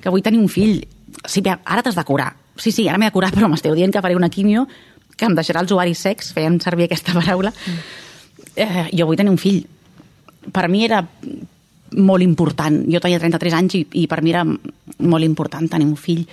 que 0.00 0.10
vull 0.10 0.22
tenir 0.22 0.38
un 0.38 0.48
fill. 0.48 0.86
Sí, 1.26 1.42
ara 1.42 1.82
t'has 1.82 1.98
de 1.98 2.04
curar. 2.04 2.43
Sí, 2.56 2.70
sí, 2.70 2.88
ara 2.88 2.98
m'he 2.98 3.10
de 3.10 3.14
curar, 3.14 3.32
però 3.34 3.48
m'esteu 3.50 3.74
dient 3.74 3.92
que 3.92 4.02
faré 4.02 4.16
una 4.16 4.30
quimio 4.30 4.66
que 5.16 5.26
em 5.28 5.34
deixarà 5.36 5.62
els 5.62 5.72
ovaris 5.74 6.00
secs, 6.06 6.32
feien 6.34 6.58
servir 6.62 6.88
aquesta 6.88 7.14
paraula. 7.14 7.52
Eh, 8.54 8.88
jo 8.94 9.06
vull 9.06 9.18
tenir 9.18 9.32
un 9.32 9.40
fill. 9.40 9.62
Per 10.52 10.68
mi 10.68 10.84
era 10.84 11.00
molt 11.94 12.24
important. 12.26 12.80
Jo 12.90 13.00
tenia 13.02 13.20
33 13.22 13.56
anys 13.58 13.78
i, 13.78 13.84
i 14.02 14.06
per 14.10 14.20
mi 14.22 14.34
era 14.34 14.44
molt 14.44 15.26
important 15.26 15.70
tenir 15.70 15.86
un 15.86 15.96
fill. 15.98 16.24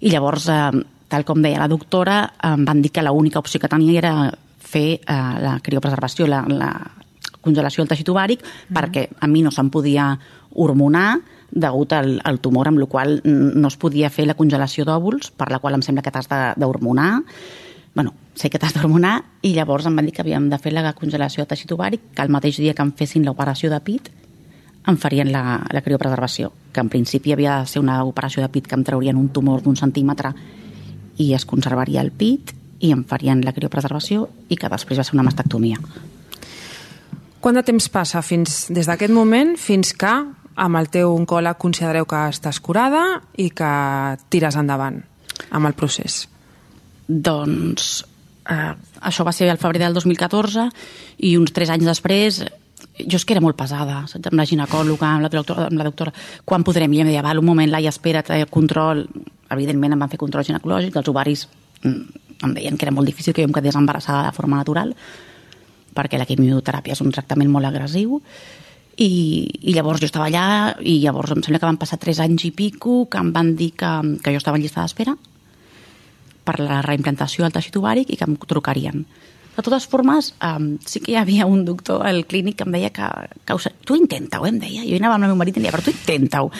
I 0.00 0.12
llavors, 0.12 0.48
eh, 0.52 0.82
tal 1.08 1.24
com 1.24 1.40
deia 1.42 1.62
la 1.62 1.70
doctora, 1.70 2.18
em 2.44 2.66
van 2.66 2.82
dir 2.84 2.92
que 2.92 3.04
l'única 3.04 3.40
opció 3.40 3.60
que 3.62 3.72
tenia 3.72 3.98
era 3.98 4.14
fer 4.66 4.88
eh, 4.98 5.16
la 5.42 5.58
criopreservació, 5.64 6.28
la, 6.28 6.42
la 6.48 6.72
congelació 7.40 7.84
del 7.84 7.92
teixit 7.94 8.10
ovàric, 8.12 8.42
mm. 8.42 8.76
perquè 8.76 9.06
a 9.20 9.30
mi 9.30 9.44
no 9.44 9.52
se'm 9.54 9.70
podia 9.72 10.10
hormonar 10.56 11.10
degut 11.50 11.92
al, 11.92 12.20
al 12.24 12.40
tumor, 12.40 12.68
amb 12.68 12.80
la 12.82 12.88
qual 12.90 13.20
no 13.24 13.68
es 13.68 13.76
podia 13.76 14.10
fer 14.10 14.26
la 14.26 14.36
congelació 14.38 14.84
d'òvuls, 14.84 15.30
per 15.36 15.50
la 15.52 15.60
qual 15.62 15.78
em 15.78 15.84
sembla 15.84 16.02
que 16.02 16.12
t'has 16.12 16.28
d'hormonar. 16.58 17.22
bueno, 17.94 18.12
sé 18.34 18.50
que 18.50 18.58
t'has 18.58 18.74
d'hormonar, 18.74 19.22
i 19.40 19.54
llavors 19.54 19.86
em 19.86 19.96
van 19.96 20.04
dir 20.04 20.12
que 20.12 20.20
havíem 20.20 20.50
de 20.50 20.58
fer 20.58 20.72
la 20.72 20.92
congelació 20.92 21.44
de 21.44 21.48
teixit 21.48 21.72
ovàric, 21.72 22.12
que 22.14 22.22
el 22.22 22.28
mateix 22.28 22.58
dia 22.60 22.74
que 22.74 22.82
em 22.84 22.92
fessin 22.92 23.24
l'operació 23.24 23.70
de 23.70 23.80
pit, 23.80 24.10
em 24.86 24.96
farien 24.96 25.32
la, 25.32 25.62
la 25.72 25.82
criopreservació, 25.82 26.52
que 26.72 26.80
en 26.80 26.90
principi 26.92 27.32
havia 27.32 27.60
de 27.60 27.66
ser 27.66 27.80
una 27.80 28.02
operació 28.04 28.42
de 28.42 28.50
pit 28.52 28.68
que 28.68 28.76
em 28.76 28.84
traurien 28.84 29.16
un 29.16 29.30
tumor 29.34 29.62
d'un 29.62 29.76
centímetre 29.76 30.34
i 31.18 31.32
es 31.34 31.46
conservaria 31.48 32.04
el 32.04 32.12
pit 32.12 32.52
i 32.84 32.92
em 32.92 33.02
farien 33.08 33.40
la 33.44 33.54
criopreservació 33.56 34.28
i 34.48 34.58
que 34.60 34.70
després 34.70 35.00
va 35.00 35.06
ser 35.08 35.16
una 35.16 35.24
mastectomia. 35.26 35.80
Quant 37.40 37.56
de 37.56 37.64
temps 37.66 37.88
passa 37.92 38.22
fins 38.26 38.66
des 38.74 38.86
d'aquest 38.86 39.12
moment 39.14 39.56
fins 39.58 39.92
que 39.96 40.12
amb 40.56 40.80
el 40.80 40.90
teu 40.92 41.12
oncòleg 41.12 41.58
considereu 41.60 42.08
que 42.08 42.26
estàs 42.32 42.60
curada 42.64 43.02
i 43.36 43.50
que 43.54 43.70
tires 44.32 44.56
endavant 44.56 45.02
amb 45.50 45.68
el 45.68 45.76
procés? 45.78 46.24
Doncs 47.06 48.04
eh, 48.50 48.72
això 49.00 49.26
va 49.26 49.34
ser 49.36 49.50
el 49.52 49.60
febrer 49.62 49.84
del 49.84 49.96
2014 49.96 50.68
i 51.28 51.36
uns 51.36 51.52
tres 51.56 51.72
anys 51.72 51.88
després 51.88 52.42
jo 52.96 53.18
és 53.18 53.24
que 53.28 53.34
era 53.36 53.44
molt 53.44 53.56
pesada, 53.58 54.02
saps? 54.08 54.30
amb 54.30 54.40
la 54.40 54.46
ginecòloga, 54.48 55.08
amb 55.14 55.26
la 55.26 55.30
doctora, 55.32 55.66
amb 55.68 55.80
la 55.80 55.84
doctora 55.84 56.12
quan 56.44 56.64
podrem? 56.64 56.92
I 56.96 57.02
em 57.04 57.10
deia, 57.12 57.24
val, 57.24 57.40
un 57.40 57.48
moment, 57.48 57.70
Laia, 57.70 57.92
espera't, 57.94 58.32
el 58.36 58.48
control... 58.52 59.06
Evidentment 59.46 59.94
em 59.94 60.00
van 60.02 60.10
fer 60.10 60.18
control 60.18 60.42
ginecològic, 60.42 60.96
els 60.98 61.06
ovaris 61.06 61.44
mm, 61.84 62.24
em 62.42 62.54
deien 62.56 62.74
que 62.74 62.82
era 62.82 62.94
molt 62.94 63.06
difícil 63.06 63.34
que 63.34 63.44
jo 63.44 63.46
em 63.46 63.54
quedés 63.54 63.76
embarassada 63.78 64.24
de 64.26 64.34
forma 64.34 64.58
natural 64.58 64.90
perquè 65.96 66.18
la 66.18 66.26
quimioteràpia 66.28 66.96
és 66.96 67.02
un 67.04 67.12
tractament 67.14 67.52
molt 67.52 67.68
agressiu 67.68 68.18
i, 68.96 69.10
i 69.68 69.74
llavors 69.76 70.00
jo 70.00 70.08
estava 70.08 70.28
allà 70.30 70.76
i 70.80 70.98
llavors 71.02 71.34
em 71.34 71.42
sembla 71.44 71.60
que 71.60 71.68
van 71.68 71.80
passar 71.80 71.98
tres 72.00 72.20
anys 72.24 72.46
i 72.48 72.52
pico 72.56 73.04
que 73.12 73.20
em 73.20 73.32
van 73.34 73.54
dir 73.56 73.72
que, 73.76 73.92
que 74.24 74.32
jo 74.32 74.40
estava 74.40 74.56
en 74.56 74.64
llista 74.64 74.80
d'espera 74.80 75.16
per 76.46 76.58
la 76.62 76.80
reimplantació 76.84 77.44
del 77.44 77.52
teixit 77.52 77.76
ovàric 77.80 78.12
i 78.14 78.16
que 78.16 78.24
em 78.24 78.36
trucarien. 78.38 79.02
De 79.56 79.64
totes 79.64 79.86
formes, 79.90 80.30
um, 80.44 80.76
sí 80.86 81.00
que 81.02 81.14
hi 81.14 81.16
havia 81.18 81.46
un 81.48 81.64
doctor 81.66 82.04
al 82.06 82.22
clínic 82.28 82.58
que 82.60 82.66
em 82.68 82.74
deia 82.76 82.92
que, 82.94 83.08
que 83.44 83.56
us, 83.56 83.66
tu 83.88 83.96
intenta-ho, 83.98 84.46
em 84.46 84.60
deia. 84.60 84.84
Jo 84.84 85.00
anava 85.00 85.16
amb 85.16 85.26
el 85.26 85.32
meu 85.32 85.40
marit 85.40 85.56
i 85.56 85.60
em 85.60 85.66
deia, 85.66 85.74
però 85.74 85.84
tu 85.84 85.94
intenta-ho. 85.94 86.52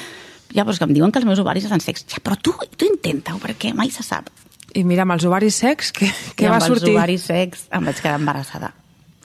Llavors 0.57 0.81
que 0.81 0.89
em 0.89 0.95
diuen 0.97 1.13
que 1.13 1.21
els 1.21 1.29
meus 1.29 1.43
ovaris 1.45 1.69
estan 1.69 1.85
secs. 1.85 2.07
Ja, 2.11 2.23
però 2.25 2.39
tu, 2.41 2.57
tu 2.75 2.89
intenta-ho, 2.89 3.39
perquè 3.43 3.75
mai 3.77 3.93
se 3.95 4.03
sap. 4.07 4.33
I 4.75 4.83
mira, 4.89 5.05
amb 5.05 5.15
els 5.15 5.29
ovaris 5.29 5.61
secs, 5.61 5.93
què, 5.95 6.09
què 6.41 6.51
va 6.51 6.59
sortir? 6.65 6.89
amb 6.89 6.89
els 6.89 6.97
ovaris 6.97 7.29
secs 7.31 7.69
em 7.77 7.87
vaig 7.87 8.01
quedar 8.01 8.19
embarassada 8.19 8.73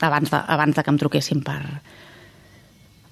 abans 0.02 0.30
de, 0.30 0.36
abans 0.36 0.76
de 0.76 0.82
que 0.82 0.90
em 0.90 0.98
truquessin 0.98 1.42
per, 1.46 1.60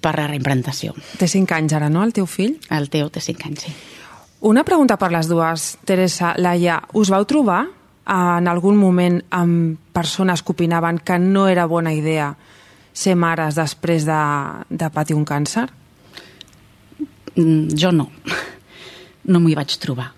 per 0.01 0.15
la 0.17 0.27
reimplantació. 0.29 0.95
Té 1.19 1.29
5 1.29 1.57
anys 1.57 1.75
ara, 1.77 1.89
no, 1.89 2.03
el 2.05 2.13
teu 2.15 2.27
fill? 2.29 2.57
El 2.73 2.89
teu 2.93 3.09
té 3.13 3.23
5 3.23 3.49
anys, 3.49 3.65
sí. 3.67 3.73
Una 4.49 4.63
pregunta 4.65 4.97
per 4.97 5.11
les 5.13 5.29
dues, 5.29 5.75
Teresa. 5.85 6.33
Laia, 6.41 6.79
us 6.97 7.11
vau 7.13 7.25
trobar 7.29 7.61
en 8.11 8.47
algun 8.49 8.79
moment 8.81 9.19
amb 9.37 9.77
persones 9.93 10.41
que 10.41 10.55
opinaven 10.55 10.97
que 11.05 11.19
no 11.21 11.45
era 11.47 11.67
bona 11.69 11.93
idea 11.93 12.31
ser 12.91 13.13
mares 13.15 13.55
després 13.55 14.07
de, 14.09 14.23
de 14.69 14.89
patir 14.89 15.15
un 15.15 15.27
càncer? 15.29 15.67
Mm, 17.35 17.77
jo 17.77 17.93
no. 17.93 18.09
No 19.29 19.39
m'hi 19.39 19.53
vaig 19.53 19.77
trobar 19.77 20.09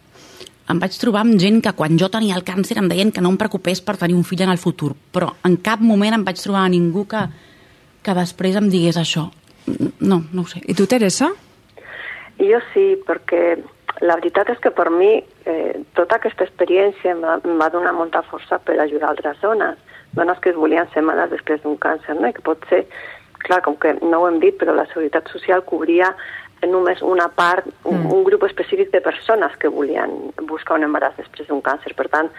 em 0.72 0.80
vaig 0.80 0.96
trobar 0.96 1.24
amb 1.26 1.36
gent 1.42 1.60
que 1.64 1.74
quan 1.76 1.98
jo 2.00 2.08
tenia 2.12 2.38
el 2.38 2.46
càncer 2.48 2.78
em 2.80 2.88
deien 2.88 3.12
que 3.12 3.22
no 3.22 3.34
em 3.34 3.40
preocupés 3.40 3.82
per 3.84 3.98
tenir 4.00 4.16
un 4.16 4.24
fill 4.24 4.46
en 4.46 4.54
el 4.54 4.62
futur, 4.62 4.94
però 5.12 5.34
en 5.44 5.58
cap 5.66 5.82
moment 5.84 6.16
em 6.16 6.24
vaig 6.24 6.40
trobar 6.40 6.64
a 6.64 6.72
ningú 6.72 7.04
que, 7.10 7.24
que 8.04 8.16
després 8.16 8.56
em 8.60 8.70
digués 8.72 8.98
això. 9.00 9.28
No, 10.00 10.24
no 10.32 10.44
ho 10.44 10.50
sé. 10.50 10.62
I 10.68 10.76
tu, 10.76 10.88
Teresa? 10.90 11.32
Jo 12.40 12.60
sí, 12.74 12.86
perquè 13.08 13.58
la 14.02 14.18
veritat 14.20 14.50
és 14.52 14.60
que 14.60 14.72
per 14.74 14.90
mi 14.92 15.12
eh, 15.22 15.74
tota 15.98 16.18
aquesta 16.18 16.46
experiència 16.48 17.14
em 17.14 17.22
va, 17.24 17.70
donar 17.72 17.94
molta 17.96 18.24
força 18.28 18.60
per 18.60 18.80
ajudar 18.82 19.12
altres 19.12 19.40
dones, 19.42 19.78
dones 20.18 20.40
que 20.42 20.52
es 20.52 20.58
volien 20.60 20.90
ser 20.94 21.04
mares 21.06 21.32
després 21.32 21.62
d'un 21.64 21.78
càncer, 21.78 22.18
no? 22.20 22.28
I 22.28 22.36
que 22.36 22.46
pot 22.46 22.66
ser, 22.72 22.84
clar, 23.46 23.62
com 23.66 23.78
que 23.80 23.96
no 24.02 24.24
ho 24.24 24.28
hem 24.28 24.42
dit, 24.44 24.58
però 24.60 24.76
la 24.76 24.88
Seguretat 24.92 25.30
Social 25.32 25.64
cobria 25.70 26.12
només 26.68 27.02
una 27.04 27.28
part, 27.28 27.68
un, 27.84 28.02
mm. 28.02 28.12
un 28.16 28.24
grup 28.24 28.46
específic 28.48 28.92
de 28.92 29.02
persones 29.04 29.56
que 29.60 29.72
volien 29.72 30.12
buscar 30.48 30.78
un 30.80 30.88
embaràs 30.88 31.18
després 31.20 31.50
d'un 31.50 31.62
càncer. 31.64 31.94
Per 31.96 32.08
tant, 32.12 32.32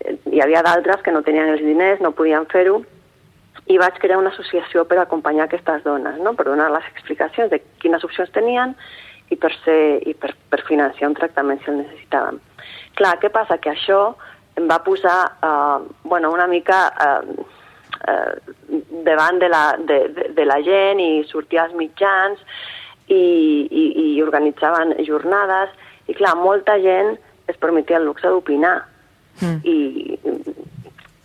eh, 0.00 0.16
hi 0.32 0.42
havia 0.42 0.64
d'altres 0.64 1.04
que 1.04 1.12
no 1.12 1.24
tenien 1.24 1.52
els 1.54 1.64
diners, 1.64 2.00
no 2.00 2.14
podien 2.16 2.48
fer-ho, 2.52 2.80
i 3.66 3.78
vaig 3.82 3.98
crear 3.98 4.18
una 4.20 4.30
associació 4.30 4.84
per 4.86 5.00
acompanyar 5.02 5.46
aquestes 5.46 5.82
dones, 5.84 6.20
no? 6.22 6.34
per 6.38 6.46
donar 6.46 6.70
les 6.70 6.86
explicacions 6.92 7.50
de 7.50 7.60
quines 7.82 8.04
opcions 8.06 8.30
tenien 8.34 8.76
i 9.30 9.36
per, 9.36 9.50
ser, 9.64 9.98
i 10.06 10.14
per, 10.14 10.32
per 10.50 10.62
financiar 10.68 11.10
un 11.10 11.18
tractament 11.18 11.62
si 11.62 11.72
el 11.72 11.80
necessitaven. 11.82 12.38
Clar, 12.98 13.16
què 13.22 13.30
passa? 13.34 13.58
Que 13.58 13.72
això 13.72 14.00
em 14.56 14.68
va 14.70 14.78
posar 14.86 15.18
eh, 15.42 15.88
bueno, 16.04 16.30
una 16.32 16.46
mica 16.46 16.78
eh, 17.06 17.44
eh, 18.08 18.80
davant 19.04 19.42
de 19.42 19.50
la, 19.50 19.64
de, 19.78 19.98
de, 20.14 20.28
de 20.36 20.46
la 20.46 20.60
gent 20.64 21.02
i 21.02 21.10
sortir 21.28 21.60
als 21.60 21.74
mitjans 21.74 22.40
i, 23.08 23.18
i, 23.66 23.84
i 24.04 24.22
organitzaven 24.22 24.94
jornades 25.06 25.74
i 26.06 26.14
clar, 26.14 26.36
molta 26.38 26.78
gent 26.82 27.16
es 27.50 27.58
permetia 27.58 27.98
el 27.98 28.06
luxe 28.08 28.30
d'opinar 28.30 28.78
mm. 29.42 29.58
i, 29.66 29.76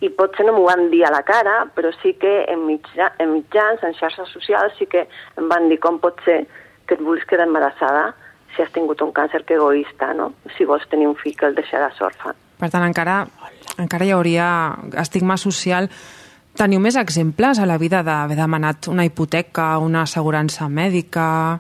i 0.01 0.09
potser 0.17 0.45
no 0.47 0.55
m'ho 0.55 0.65
van 0.65 0.87
dir 0.91 1.03
a 1.05 1.11
la 1.13 1.21
cara, 1.23 1.67
però 1.75 1.91
sí 2.01 2.15
que 2.21 2.31
en, 2.49 2.65
mitja, 2.65 3.11
en 3.21 3.35
mitjans, 3.35 3.83
en 3.85 3.93
xarxes 3.97 4.31
socials, 4.33 4.73
sí 4.79 4.87
que 4.89 5.05
em 5.37 5.49
van 5.51 5.69
dir 5.69 5.77
com 5.79 5.99
pot 6.01 6.17
ser 6.25 6.41
que 6.89 6.97
et 6.97 7.03
vulguis 7.03 7.27
quedar 7.29 7.45
embarassada 7.47 8.11
si 8.55 8.63
has 8.63 8.71
tingut 8.73 9.01
un 9.05 9.13
càncer 9.15 9.45
que 9.47 9.55
egoista, 9.55 10.11
no? 10.17 10.33
Si 10.57 10.65
vols 10.67 10.87
tenir 10.91 11.07
un 11.07 11.15
fill 11.15 11.37
que 11.37 11.47
el 11.47 11.55
deixaràs 11.55 12.01
orfa. 12.03 12.33
Per 12.59 12.69
tant, 12.69 12.83
encara, 12.83 13.21
encara 13.79 14.07
hi 14.07 14.11
hauria 14.11 14.49
estigma 14.99 15.37
social 15.39 15.87
Teniu 16.57 16.81
més 16.83 16.97
exemples 16.99 17.61
a 17.61 17.65
la 17.67 17.77
vida 17.79 18.01
d'haver 18.03 18.35
demanat 18.35 18.89
una 18.91 19.05
hipoteca, 19.07 19.77
una 19.79 20.03
assegurança 20.03 20.67
mèdica, 20.67 21.59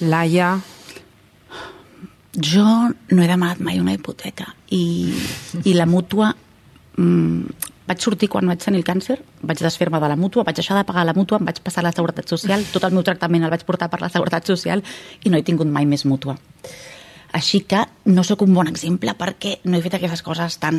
Laia? 0.00 0.54
Jo 2.34 2.64
no 2.64 3.22
he 3.22 3.28
demanat 3.28 3.60
mai 3.62 3.76
una 3.78 3.92
hipoteca 3.94 4.48
i, 4.72 5.12
i 5.62 5.74
la 5.76 5.86
mútua 5.86 6.32
mmm, 6.96 7.68
vaig 7.88 8.00
sortir 8.00 8.30
quan 8.32 8.48
vaig 8.48 8.62
tenir 8.64 8.80
el 8.80 8.86
càncer, 8.86 9.18
vaig 9.42 9.60
desfer-me 9.60 10.00
de 10.00 10.08
la 10.08 10.16
mútua, 10.16 10.44
vaig 10.44 10.56
deixar 10.56 10.78
de 10.78 10.86
pagar 10.88 11.04
la 11.04 11.14
mútua, 11.16 11.38
em 11.38 11.44
vaig 11.44 11.60
passar 11.60 11.84
a 11.84 11.88
la 11.88 11.92
Seguretat 11.92 12.28
Social, 12.28 12.64
tot 12.74 12.84
el 12.84 12.96
meu 12.96 13.04
tractament 13.06 13.44
el 13.44 13.52
vaig 13.52 13.64
portar 13.68 13.90
per 13.92 14.00
la 14.00 14.10
Seguretat 14.12 14.46
Social 14.46 14.82
i 15.24 15.30
no 15.30 15.38
he 15.38 15.46
tingut 15.46 15.68
mai 15.68 15.86
més 15.86 16.06
mútua. 16.06 16.36
Així 17.34 17.64
que 17.66 17.80
no 18.06 18.22
sóc 18.22 18.44
un 18.46 18.54
bon 18.54 18.68
exemple 18.70 19.10
perquè 19.18 19.56
no 19.66 19.76
he 19.76 19.82
fet 19.82 19.96
aquestes 19.98 20.22
coses 20.22 20.60
tan 20.62 20.76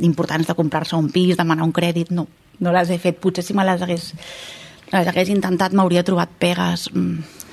importants 0.00 0.48
de 0.48 0.56
comprar-se 0.56 0.96
un 0.96 1.10
pis, 1.12 1.36
demanar 1.36 1.66
un 1.66 1.74
crèdit, 1.76 2.08
no 2.10 2.26
no 2.60 2.72
les 2.72 2.90
he 2.90 2.98
fet. 3.00 3.18
Potser 3.20 3.44
si 3.44 3.56
me 3.56 3.64
les 3.66 3.82
hagués, 3.82 4.12
les 4.92 5.10
hagués 5.10 5.32
intentat 5.32 5.74
m'hauria 5.76 6.06
trobat 6.06 6.30
pegues... 6.38 6.88
Mm, 6.94 7.46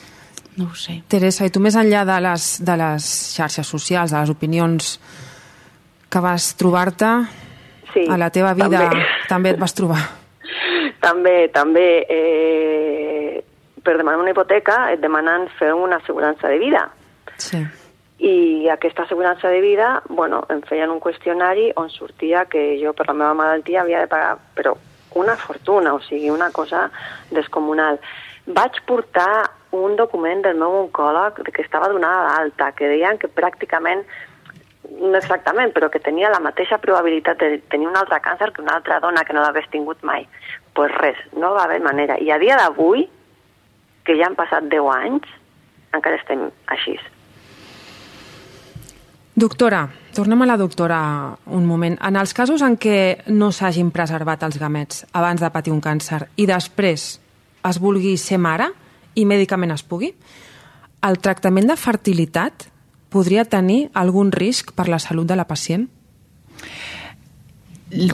no 0.57 0.71
ho 0.71 0.75
sé. 0.77 1.01
Teresa, 1.05 1.45
i 1.45 1.51
tu 1.53 1.61
més 1.61 1.75
enllà 1.77 2.01
de 2.07 2.15
les, 2.25 2.45
de 2.65 2.75
les 2.81 3.09
xarxes 3.37 3.67
socials, 3.69 4.13
de 4.13 4.23
les 4.23 4.31
opinions 4.33 4.95
que 6.09 6.21
vas 6.23 6.47
trobar-te, 6.57 7.11
sí, 7.97 8.05
a 8.09 8.19
la 8.21 8.29
teva 8.33 8.53
vida 8.57 8.85
també, 8.85 9.03
també 9.29 9.55
et 9.55 9.59
vas 9.61 9.75
trobar? 9.77 10.03
També, 11.07 11.49
també. 11.53 11.87
Eh, 12.09 13.43
per 13.83 13.93
demanar 13.99 14.19
una 14.19 14.31
hipoteca 14.33 14.87
et 14.91 14.99
demanen 14.99 15.45
fer 15.59 15.69
una 15.75 15.99
assegurança 16.01 16.49
de 16.51 16.57
vida. 16.59 16.81
Sí 17.39 17.61
i 18.17 18.67
aquesta 18.69 19.03
assegurança 19.03 19.47
de 19.49 19.61
vida, 19.61 20.01
bueno, 20.09 20.41
em 20.49 20.61
feien 20.65 20.89
un 20.89 20.99
qüestionari 20.99 21.69
on 21.77 21.91
sortia 21.93 22.45
que 22.49 22.79
jo 22.81 22.93
per 22.97 23.05
la 23.07 23.13
meva 23.13 23.33
malaltia 23.37 23.83
havia 23.83 24.01
de 24.01 24.09
pagar, 24.09 24.37
però 24.57 24.73
una 25.15 25.35
fortuna, 25.37 25.93
o 25.93 26.01
sigui, 26.01 26.29
una 26.29 26.49
cosa 26.51 26.87
descomunal. 27.31 27.99
Vaig 28.47 28.81
portar 28.87 29.51
un 29.71 29.95
document 29.95 30.41
del 30.41 30.57
meu 30.57 30.73
oncòleg 30.81 31.43
que 31.53 31.61
estava 31.61 31.91
donada 31.91 32.31
d'alta, 32.31 32.71
que 32.71 32.89
deien 32.89 33.19
que 33.21 33.29
pràcticament 33.29 34.05
no 34.97 35.17
exactament, 35.17 35.73
però 35.75 35.89
que 35.91 36.01
tenia 36.03 36.31
la 36.31 36.41
mateixa 36.43 36.79
probabilitat 36.81 37.39
de 37.41 37.57
tenir 37.71 37.89
un 37.89 37.97
altre 37.99 38.19
càncer 38.23 38.51
que 38.53 38.63
una 38.63 38.77
altra 38.79 38.99
dona 39.03 39.25
que 39.25 39.35
no 39.35 39.43
l'hagués 39.43 39.69
tingut 39.71 40.03
mai. 40.03 40.25
Doncs 40.27 40.73
pues 40.77 40.95
res, 41.01 41.19
no 41.33 41.53
va 41.55 41.65
haver 41.65 41.81
manera. 41.81 42.19
I 42.21 42.31
a 42.31 42.37
dia 42.37 42.57
d'avui, 42.59 43.07
que 44.05 44.15
ja 44.17 44.27
han 44.29 44.37
passat 44.37 44.67
10 44.71 44.89
anys, 44.93 45.29
encara 45.93 46.19
estem 46.19 46.47
així. 46.73 46.97
Doctora, 49.37 49.83
tornem 50.15 50.41
a 50.41 50.47
la 50.49 50.57
doctora 50.57 50.99
un 51.53 51.65
moment. 51.69 51.97
En 52.01 52.15
els 52.17 52.33
casos 52.33 52.63
en 52.65 52.77
què 52.81 53.27
no 53.29 53.51
s'hagin 53.53 53.91
preservat 53.93 54.45
els 54.47 54.57
gamets 54.57 55.03
abans 55.13 55.41
de 55.41 55.51
patir 55.53 55.73
un 55.75 55.81
càncer 55.81 56.23
i 56.41 56.47
després 56.49 57.05
es 57.67 57.79
vulgui 57.81 58.15
ser 58.17 58.39
mare 58.41 58.71
i 59.13 59.25
mèdicament 59.29 59.75
es 59.75 59.83
pugui, 59.85 60.09
el 61.05 61.19
tractament 61.21 61.69
de 61.69 61.77
fertilitat 61.77 62.65
podria 63.09 63.45
tenir 63.45 63.89
algún 63.93 64.31
risc 64.31 64.71
per 64.73 64.87
la 64.89 64.99
salud 64.99 65.25
de 65.25 65.35
la 65.35 65.47
pacient? 65.47 65.89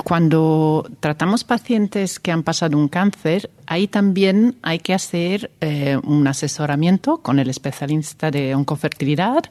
Cuando 0.03 0.87
tratamos 0.99 1.43
pacientes 1.43 2.19
que 2.19 2.31
han 2.31 2.43
pasado 2.43 2.77
un 2.77 2.87
cáncer, 2.87 3.49
ahí 3.65 3.87
también 3.87 4.55
hay 4.61 4.77
que 4.77 4.93
hacer 4.93 5.49
eh, 5.61 5.97
un 6.03 6.27
asesoramiento 6.27 7.17
con 7.17 7.39
el 7.39 7.49
especialista 7.49 8.29
de 8.29 8.53
oncofertilidad 8.53 9.45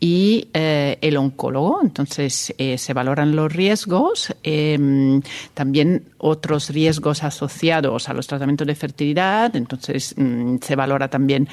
y 0.00 0.48
eh, 0.52 0.98
el 1.00 1.16
oncólogo. 1.16 1.80
Entonces, 1.82 2.52
eh, 2.58 2.76
se 2.76 2.92
valoran 2.92 3.34
los 3.34 3.50
riesgos, 3.50 4.34
em, 4.42 5.22
también 5.54 6.08
otros 6.26 6.70
riesgos 6.70 7.22
asociados 7.22 8.08
a 8.08 8.14
los 8.14 8.26
tratamientos 8.26 8.66
de 8.66 8.74
fertilidad. 8.74 9.54
Entonces, 9.56 10.14
mm, 10.16 10.56
se 10.60 10.76
valora 10.76 11.08
también 11.08 11.48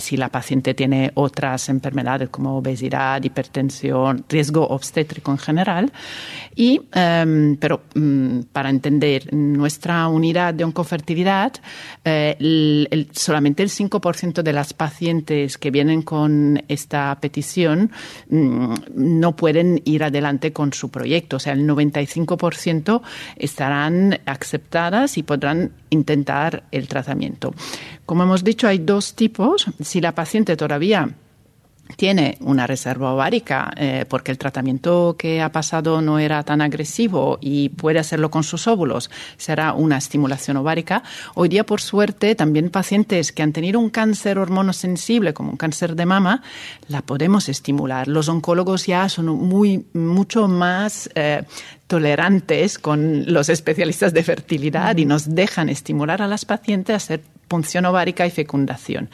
si 0.00 0.16
la 0.16 0.28
paciente 0.28 0.74
tiene 0.74 1.10
otras 1.14 1.68
enfermedades 1.68 2.28
como 2.30 2.56
obesidad, 2.56 3.22
hipertensión, 3.22 4.24
riesgo 4.28 4.66
obstétrico 4.66 5.30
en 5.30 5.38
general. 5.38 5.92
Y, 6.54 6.80
em, 6.92 7.56
pero 7.56 7.82
mm, 7.94 8.40
para 8.52 8.70
entender 8.70 9.32
nuestra 9.32 10.08
unidad 10.08 10.54
de 10.54 10.64
oncofertilidad, 10.64 11.52
eh, 12.04 13.06
solamente 13.12 13.62
el 13.62 13.70
5% 13.70 14.42
de 14.42 14.52
las 14.52 14.72
pacientes 14.72 15.58
que 15.58 15.70
vienen 15.70 16.02
con 16.02 16.62
esta 16.68 17.16
petición 17.20 17.90
mm, 18.28 18.74
no 18.94 19.36
pueden 19.36 19.82
ir 19.84 20.04
adelante 20.04 20.52
con 20.52 20.72
su 20.72 20.90
proyecto. 20.90 21.36
O 21.36 21.40
sea, 21.40 21.52
el 21.52 21.66
95% 21.66 23.02
estarán 23.36 23.97
aceptadas 24.26 25.18
y 25.18 25.22
podrán 25.22 25.72
intentar 25.90 26.64
el 26.70 26.88
tratamiento. 26.88 27.54
Como 28.06 28.22
hemos 28.22 28.44
dicho, 28.44 28.66
hay 28.66 28.78
dos 28.78 29.14
tipos. 29.14 29.66
Si 29.80 30.00
la 30.00 30.14
paciente 30.14 30.56
todavía 30.56 31.10
tiene 31.96 32.36
una 32.40 32.66
reserva 32.66 33.12
ovárica 33.12 33.72
eh, 33.76 34.04
porque 34.08 34.30
el 34.30 34.38
tratamiento 34.38 35.16
que 35.18 35.40
ha 35.40 35.50
pasado 35.52 36.00
no 36.00 36.18
era 36.18 36.42
tan 36.42 36.60
agresivo 36.60 37.38
y 37.40 37.70
puede 37.70 37.98
hacerlo 37.98 38.30
con 38.30 38.44
sus 38.44 38.66
óvulos, 38.66 39.10
será 39.36 39.72
una 39.72 39.96
estimulación 39.98 40.56
ovárica. 40.58 41.02
Hoy 41.34 41.48
día, 41.48 41.64
por 41.64 41.80
suerte, 41.80 42.34
también 42.34 42.70
pacientes 42.70 43.32
que 43.32 43.42
han 43.42 43.52
tenido 43.52 43.80
un 43.80 43.90
cáncer 43.90 44.38
hormonosensible, 44.38 45.34
como 45.34 45.50
un 45.50 45.56
cáncer 45.56 45.96
de 45.96 46.06
mama, 46.06 46.42
la 46.88 47.02
podemos 47.02 47.48
estimular. 47.48 48.08
Los 48.08 48.28
oncólogos 48.28 48.86
ya 48.86 49.08
son 49.08 49.26
muy, 49.26 49.86
mucho 49.92 50.48
más 50.48 51.10
eh, 51.14 51.42
tolerantes 51.86 52.78
con 52.78 53.32
los 53.32 53.48
especialistas 53.48 54.12
de 54.12 54.22
fertilidad 54.22 54.96
y 54.98 55.04
nos 55.04 55.34
dejan 55.34 55.68
estimular 55.68 56.22
a 56.22 56.28
las 56.28 56.44
pacientes 56.44 56.92
a 56.94 56.96
hacer 56.96 57.22
punción 57.48 57.86
ovárica 57.86 58.26
y 58.26 58.30
fecundación. 58.30 59.08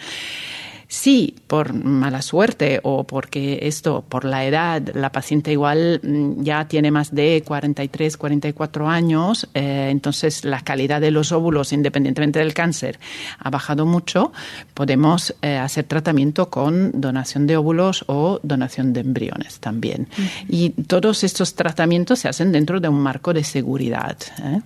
Si 0.95 1.35
por 1.49 1.75
mala 1.75 2.23
suerte 2.23 2.79
o 2.85 3.03
porque 3.03 3.59
esto, 3.63 4.05
por 4.09 4.25
la 4.25 4.45
edad, 4.45 4.81
la 4.95 5.11
paciente 5.11 5.51
igual 5.51 6.01
mm, 6.01 6.45
ya 6.45 6.69
tiene 6.69 6.93
más 6.93 7.13
de 7.13 7.43
43, 7.45 8.17
44 8.17 8.89
años, 8.89 9.49
eh, 9.55 9.89
entonces 9.91 10.45
la 10.45 10.61
calidad 10.61 11.01
de 11.01 11.11
los 11.11 11.33
óvulos, 11.33 11.73
independientemente 11.73 12.39
del 12.39 12.55
cáncer, 12.55 13.01
ha 13.41 13.51
bajado 13.51 13.87
mucho, 13.87 14.33
podemos 14.73 15.35
eh, 15.43 15.57
hacer 15.57 15.85
tratamiento 15.87 16.49
con 16.49 16.93
donación 17.01 17.49
de 17.49 17.57
óvulos 17.57 18.05
o 18.07 18.39
donación 18.45 18.93
de 18.93 19.01
embriones 19.01 19.59
también. 19.59 20.07
Y 20.49 20.71
todos 20.71 21.25
estos 21.25 21.57
tratamientos 21.57 22.21
se 22.21 22.29
hacen 22.29 22.53
dentro 22.53 22.79
de 22.79 22.89
un 22.89 23.01
marco 23.01 23.35
de 23.35 23.43
seguridad. 23.43 24.17
Eh? 24.45 24.61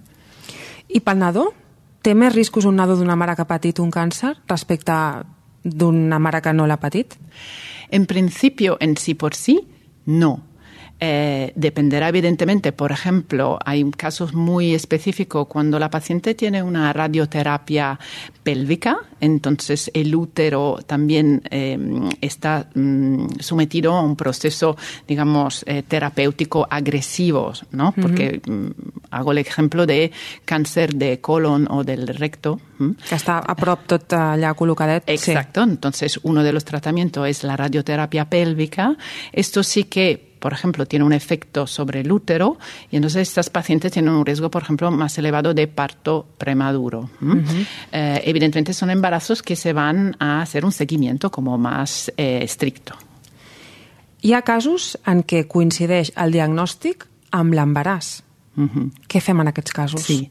¿Y 0.88 1.00
para 1.00 1.18
nado? 1.18 1.54
Té 1.98 2.14
més 2.14 2.30
riscos 2.30 2.64
un 2.64 2.76
nado 2.78 2.94
d'una 2.96 3.16
mare 3.18 3.34
que 3.34 3.42
ha 3.42 3.48
patit 3.50 3.80
un 3.82 3.90
càncer 3.90 4.36
respecte 4.46 4.92
a 4.94 5.24
d'una 5.64 6.18
mare 6.18 6.42
que 6.42 6.52
no 6.52 6.66
l'ha 6.66 6.78
patit? 6.80 7.16
En 7.90 8.06
principio, 8.06 8.76
en 8.80 8.96
sí 8.96 9.14
por 9.14 9.34
sí, 9.34 9.60
no. 10.06 10.47
Eh, 11.00 11.52
dependerá 11.54 12.08
evidentemente, 12.08 12.72
por 12.72 12.90
ejemplo, 12.90 13.58
hay 13.64 13.88
casos 13.92 14.34
muy 14.34 14.74
específicos 14.74 15.46
cuando 15.46 15.78
la 15.78 15.90
paciente 15.90 16.34
tiene 16.34 16.60
una 16.60 16.92
radioterapia 16.92 18.00
pélvica, 18.42 18.98
entonces 19.20 19.92
el 19.94 20.12
útero 20.16 20.80
también 20.84 21.42
eh, 21.50 21.78
está 22.20 22.68
mm, 22.74 23.38
sometido 23.38 23.92
a 23.92 24.02
un 24.02 24.16
proceso, 24.16 24.76
digamos, 25.06 25.64
eh, 25.68 25.84
terapéutico 25.86 26.66
agresivo, 26.68 27.52
¿no? 27.70 27.92
Porque 27.92 28.40
mm, 28.44 28.66
hago 29.10 29.30
el 29.30 29.38
ejemplo 29.38 29.86
de 29.86 30.10
cáncer 30.44 30.94
de 30.94 31.20
colon 31.20 31.68
o 31.70 31.84
del 31.84 32.08
recto. 32.08 32.60
Que 33.08 33.14
está 33.14 33.38
a 33.38 33.54
prop 33.58 33.86
tot 33.90 34.12
allà 34.14 34.52
col·locadet. 34.54 35.02
Exacto, 35.06 35.62
entonces 35.62 36.20
uno 36.22 36.44
de 36.44 36.52
los 36.52 36.64
tratamientos 36.64 37.26
es 37.26 37.42
la 37.42 37.56
radioterapia 37.56 38.30
pélvica. 38.30 38.96
Esto 39.32 39.64
sí 39.64 39.84
que 39.84 40.27
por 40.38 40.52
ejemplo, 40.52 40.86
tiene 40.86 41.04
un 41.04 41.12
efecto 41.12 41.66
sobre 41.66 42.00
el 42.00 42.12
útero 42.12 42.58
y 42.90 42.96
entonces 42.96 43.28
estas 43.28 43.50
pacientes 43.50 43.92
tienen 43.92 44.12
un 44.12 44.24
riesgo, 44.24 44.50
por 44.50 44.62
ejemplo, 44.62 44.90
más 44.90 45.18
elevado 45.18 45.54
de 45.54 45.66
parto 45.66 46.26
prematuro. 46.38 47.10
Eh, 47.92 48.22
evidentemente 48.24 48.72
son 48.72 48.90
embarazos 48.90 49.42
que 49.42 49.56
se 49.56 49.72
van 49.72 50.16
a 50.18 50.40
hacer 50.42 50.64
un 50.64 50.72
seguimiento 50.72 51.30
como 51.30 51.58
más 51.58 52.12
eh, 52.16 52.40
estricto. 52.42 52.94
Hi 54.20 54.32
ha 54.34 54.42
casos 54.42 54.96
en 55.06 55.20
què 55.22 55.44
coincideix 55.46 56.10
el 56.18 56.32
diagnòstic 56.34 57.04
amb 57.30 57.54
l'embaràs. 57.54 58.16
¿Qué 59.06 59.18
hacemos 59.18 59.42
en 59.42 59.48
aquests 59.48 59.72
casos? 59.72 60.02
Sí, 60.02 60.30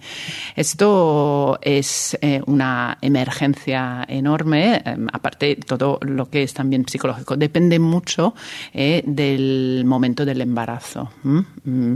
esto 0.55 1.59
es 1.61 2.17
eh, 2.21 2.41
una 2.45 2.97
emergencia 3.01 4.05
enorme, 4.07 4.81
eh, 4.83 4.97
aparte 5.13 5.55
todo 5.55 5.97
lo 6.01 6.29
que 6.29 6.43
es 6.43 6.53
también 6.53 6.85
psicológico, 6.87 7.37
depende 7.37 7.79
mucho 7.79 8.35
eh, 8.73 9.01
del 9.05 9.83
momento 9.85 10.25
del 10.25 10.41
embarazo. 10.41 11.09
Mm, 11.23 11.95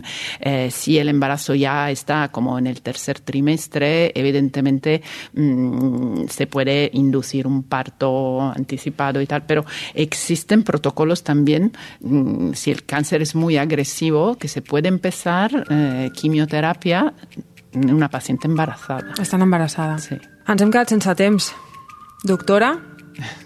si 0.70 0.98
el 0.98 1.10
embarazo 1.10 1.54
ya 1.54 1.92
está 1.92 2.30
como 2.30 2.58
en 2.58 2.68
el 2.68 2.82
tercer 2.82 3.20
trimestre, 3.20 4.12
evidentemente 4.16 5.02
mm, 5.34 6.28
se 6.30 6.48
puede 6.48 6.90
inducir 6.94 7.46
un 7.46 7.64
parto 7.64 8.42
anticipado 8.42 9.22
y 9.22 9.28
tal, 9.28 9.44
pero 9.46 9.66
existen 9.94 10.64
protocolos 10.64 11.24
también, 11.24 11.74
mm, 12.00 12.54
si 12.54 12.72
el 12.72 12.86
cáncer 12.86 13.22
es 13.22 13.36
muy 13.36 13.58
agresivo, 13.58 14.38
que 14.38 14.48
se 14.48 14.62
puede 14.62 14.88
empezar 14.88 15.66
quimioteràpia 16.22 17.04
una 17.82 18.10
pacient 18.12 18.46
embarassada. 18.46 19.16
Estan 19.22 19.42
embarassada. 19.42 19.98
Sí. 20.04 20.18
Ens 20.48 20.62
hem 20.62 20.72
quedat 20.72 20.92
sense 20.92 21.16
temps. 21.16 21.52
Doctora, 22.28 22.74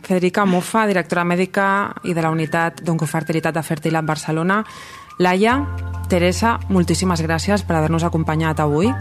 Federica 0.03 0.45
Mofa, 0.45 0.85
directora 0.89 1.23
mèdica 1.27 1.67
i 2.03 2.13
de 2.13 2.23
la 2.23 2.31
unitat 2.33 2.81
d'oncofertilitat 2.85 3.55
de 3.55 3.63
Fertilat 3.63 4.05
Barcelona. 4.05 4.61
Laia, 5.19 5.59
Teresa, 6.09 6.57
moltíssimes 6.69 7.23
gràcies 7.23 7.63
per 7.65 7.77
haver-nos 7.77 8.03
acompanyat 8.03 8.59
avui. 8.59 8.91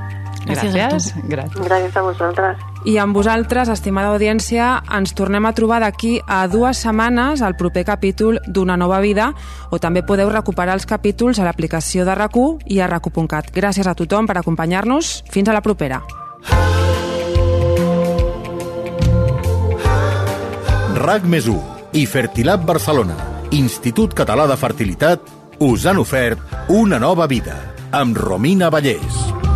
Gràcies. 0.44 0.74
Gràcies. 0.74 1.10
Gràcies. 1.28 1.66
Gràcies 1.66 1.96
a 1.96 2.06
vosaltres. 2.06 2.73
I 2.84 2.98
amb 3.00 3.16
vosaltres, 3.16 3.70
estimada 3.72 4.10
audiència, 4.12 4.82
ens 4.92 5.14
tornem 5.16 5.46
a 5.48 5.54
trobar 5.56 5.78
d'aquí 5.80 6.18
a 6.28 6.42
dues 6.52 6.82
setmanes 6.84 7.40
al 7.40 7.56
proper 7.56 7.86
capítol 7.88 8.42
d'Una 8.44 8.76
nova 8.76 8.98
vida 9.00 9.30
o 9.72 9.80
també 9.80 10.02
podeu 10.04 10.28
recuperar 10.28 10.74
els 10.76 10.84
capítols 10.84 11.40
a 11.40 11.46
l'aplicació 11.48 12.04
de 12.04 12.14
rac 12.14 12.36
i 12.66 12.80
a 12.80 12.86
rac 12.86 13.08
Gràcies 13.54 13.86
a 13.86 13.94
tothom 13.94 14.26
per 14.26 14.36
acompanyar-nos. 14.36 15.24
Fins 15.30 15.48
a 15.48 15.54
la 15.54 15.62
propera. 15.62 16.02
RAC 20.94 21.24
més 21.24 21.48
i 21.92 22.04
Fertilab 22.06 22.66
Barcelona, 22.66 23.16
Institut 23.52 24.12
Català 24.12 24.46
de 24.46 24.56
Fertilitat, 24.56 25.20
us 25.60 25.86
han 25.86 25.98
ofert 25.98 26.68
una 26.68 26.98
nova 26.98 27.26
vida 27.26 27.56
amb 27.92 28.16
Romina 28.18 28.68
Vallès. 28.68 29.53